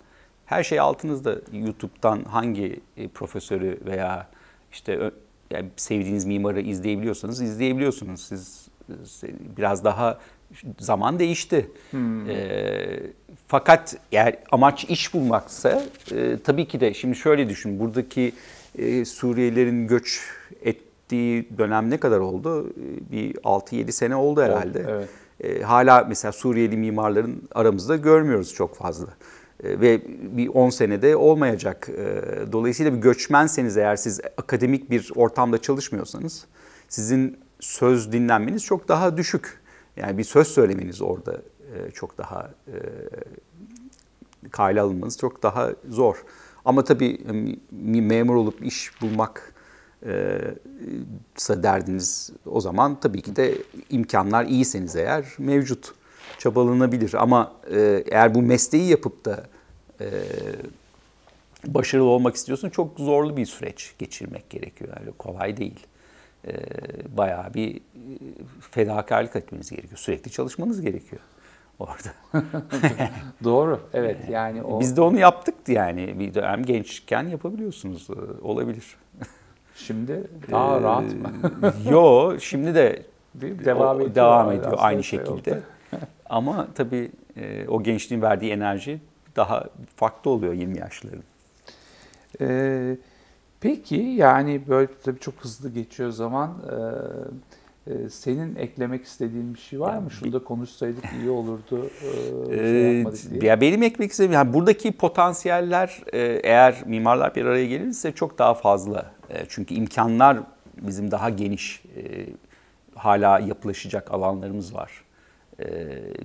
[0.46, 1.36] her şey altınızda.
[1.52, 4.26] YouTube'dan hangi e, profesörü veya
[4.72, 5.12] işte
[5.50, 8.20] yani sevdiğiniz mimarı izleyebiliyorsanız izleyebiliyorsunuz.
[8.20, 8.68] Siz
[9.56, 10.18] biraz daha
[10.78, 11.70] zaman değişti.
[11.90, 12.30] Hmm.
[12.30, 13.00] E,
[13.48, 15.82] fakat eğer amaç iş bulmaksa
[16.12, 17.80] e, tabii ki de şimdi şöyle düşün.
[17.80, 18.32] Buradaki
[18.78, 20.20] e, Suriyelilerin göç
[20.62, 22.68] ettiği dönem ne kadar oldu?
[22.68, 24.84] E, bir 6-7 sene oldu herhalde.
[24.88, 25.08] Evet.
[25.40, 29.06] E, hala mesela Suriyeli mimarların aramızda görmüyoruz çok fazla.
[29.64, 30.00] E, ve
[30.36, 31.88] bir 10 senede olmayacak.
[31.88, 32.22] E,
[32.52, 36.46] dolayısıyla bir göçmenseniz eğer siz akademik bir ortamda çalışmıyorsanız
[36.88, 39.59] sizin söz dinlenmeniz çok daha düşük.
[39.96, 41.42] Yani bir söz söylemeniz orada
[41.74, 42.76] e, çok daha e,
[44.50, 46.24] kale alınmanız çok daha zor.
[46.64, 47.56] Ama tabii e,
[48.00, 49.54] memur olup iş bulmak
[50.06, 50.40] e,
[51.50, 53.54] derdiniz o zaman tabii ki de
[53.90, 55.94] imkanlar iyiseniz eğer mevcut
[56.38, 57.14] çabalanabilir.
[57.14, 59.46] Ama e, eğer bu mesleği yapıp da
[61.66, 64.90] başarılı olmak istiyorsun çok zorlu bir süreç geçirmek gerekiyor.
[64.96, 65.86] Yani kolay değil.
[66.46, 66.52] E,
[67.16, 67.80] bayağı bir e,
[68.70, 69.96] fedakarlık etmeniz gerekiyor.
[69.98, 71.22] Sürekli çalışmanız gerekiyor
[71.78, 72.08] orada.
[73.44, 73.80] Doğru.
[73.92, 78.08] Evet yani o Biz de onu yaptık yani bir dönem gençken yapabiliyorsunuz.
[78.10, 78.96] e, Olabilir.
[79.74, 81.32] şimdi daha rahat mı?
[81.90, 83.02] Yo şimdi de
[83.34, 84.14] Değil, devam o- ediyor.
[84.14, 85.52] devam ediyor aynı şey şekilde.
[85.52, 85.62] oldu.
[86.28, 89.00] Ama tabii e, o gençliğin verdiği enerji
[89.36, 89.64] daha
[89.96, 91.22] farklı oluyor 20 yaşların.
[92.40, 92.96] Ee,
[93.60, 96.54] peki yani böyle tabii çok hızlı geçiyor zaman.
[96.70, 100.10] Ee, e, senin eklemek istediğin bir şey var Ya mı?
[100.10, 101.90] Şunu da konuşsaydık iyi olurdu.
[102.50, 103.50] Ee, şey diye.
[103.50, 108.54] ya benim ekmek istediğim yani buradaki potansiyeller e, eğer mimarlar bir araya gelirse çok daha
[108.54, 109.12] fazla.
[109.30, 110.38] E, çünkü imkanlar
[110.76, 111.82] bizim daha geniş.
[111.96, 112.26] E,
[112.94, 115.04] hala yapılaşacak alanlarımız var.
[115.60, 115.66] E,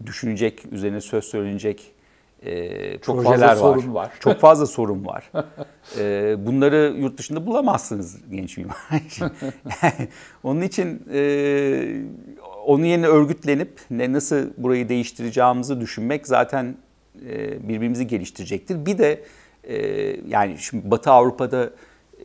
[0.05, 1.94] düşünecek, üzerine söz söylenecek
[2.45, 4.11] e, Çok projeler fazla sorun var.
[4.19, 5.31] Çok fazla sorun var.
[5.99, 8.75] E, bunları yurt dışında bulamazsınız genç mimar.
[9.83, 10.07] Yani
[10.43, 12.01] onun için e,
[12.65, 16.75] onun yerine örgütlenip ne nasıl burayı değiştireceğimizi düşünmek zaten
[17.29, 18.85] e, birbirimizi geliştirecektir.
[18.85, 19.23] Bir de
[19.63, 19.77] e,
[20.27, 21.69] yani şimdi Batı Avrupa'da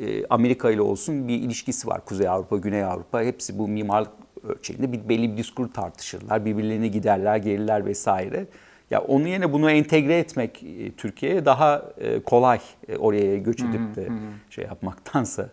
[0.01, 2.05] e, Amerika ile olsun bir ilişkisi var.
[2.05, 4.12] Kuzey Avrupa, Güney Avrupa hepsi bu mimarlık
[4.49, 6.45] ölçeğinde bir belli bir diskur tartışırlar.
[6.45, 8.47] Birbirlerini giderler, gelirler vesaire.
[8.91, 13.97] Ya onun yerine bunu entegre etmek e, Türkiye'ye daha e, kolay e, oraya göç edip
[13.97, 14.09] de
[14.51, 15.49] şey yapmaktansa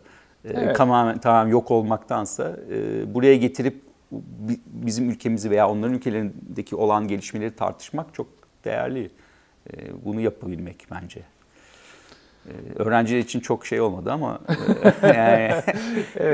[0.45, 0.75] Evet.
[0.75, 2.57] tamamen tamam yok olmaktansa
[3.13, 3.81] buraya getirip
[4.11, 8.27] bi- bizim ülkemizi veya onların ülkelerindeki olan gelişmeleri tartışmak çok
[8.65, 9.09] değerli.
[10.05, 11.21] Bunu yapabilmek bence.
[12.47, 14.39] E, öğrenciler için çok şey olmadı ama
[15.03, 15.51] e, yani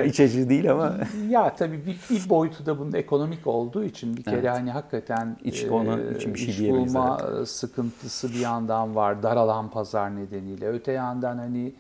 [0.10, 0.98] iç açıcı değil ama
[1.30, 4.50] Ya tabii bir, bir boyutu da bunun ekonomik olduğu için bir kere Evet.
[4.50, 9.70] hani hakikaten İç- onun için bir şey iş bulma e, sıkıntısı bir yandan var daralan
[9.72, 10.68] pazar nedeniyle.
[10.68, 11.74] Öte yandan hani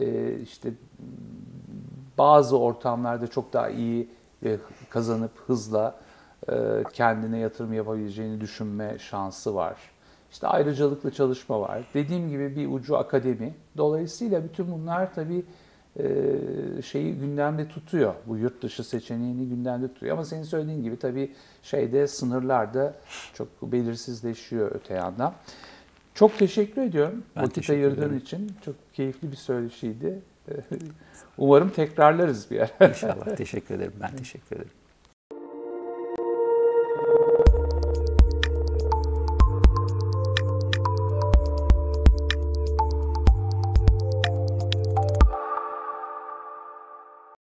[0.00, 0.68] e, işte
[2.18, 4.08] bazı ortamlarda çok daha iyi
[4.44, 4.56] e,
[4.90, 5.94] kazanıp hızla
[6.48, 6.54] e,
[6.92, 9.76] kendine yatırım yapabileceğini düşünme şansı var.
[10.34, 11.84] İşte ayrıcalıklı çalışma var.
[11.94, 13.54] Dediğim gibi bir ucu akademi.
[13.76, 15.44] Dolayısıyla bütün bunlar tabii
[15.98, 18.14] e, şeyi gündemde tutuyor.
[18.26, 20.12] Bu yurt dışı seçeneğini gündemde tutuyor.
[20.12, 21.32] Ama senin söylediğin gibi tabii
[21.62, 22.94] şeyde sınırlar da
[23.34, 25.34] çok belirsizleşiyor öte yandan.
[26.14, 28.16] Çok teşekkür ediyorum Ben vakit teşekkür ayırdığın ederim.
[28.16, 28.52] için.
[28.64, 30.22] Çok keyifli bir söyleşiydi.
[31.38, 32.88] Umarım tekrarlarız bir ara.
[32.88, 33.92] inşallah teşekkür ederim.
[34.02, 34.70] Ben teşekkür ederim.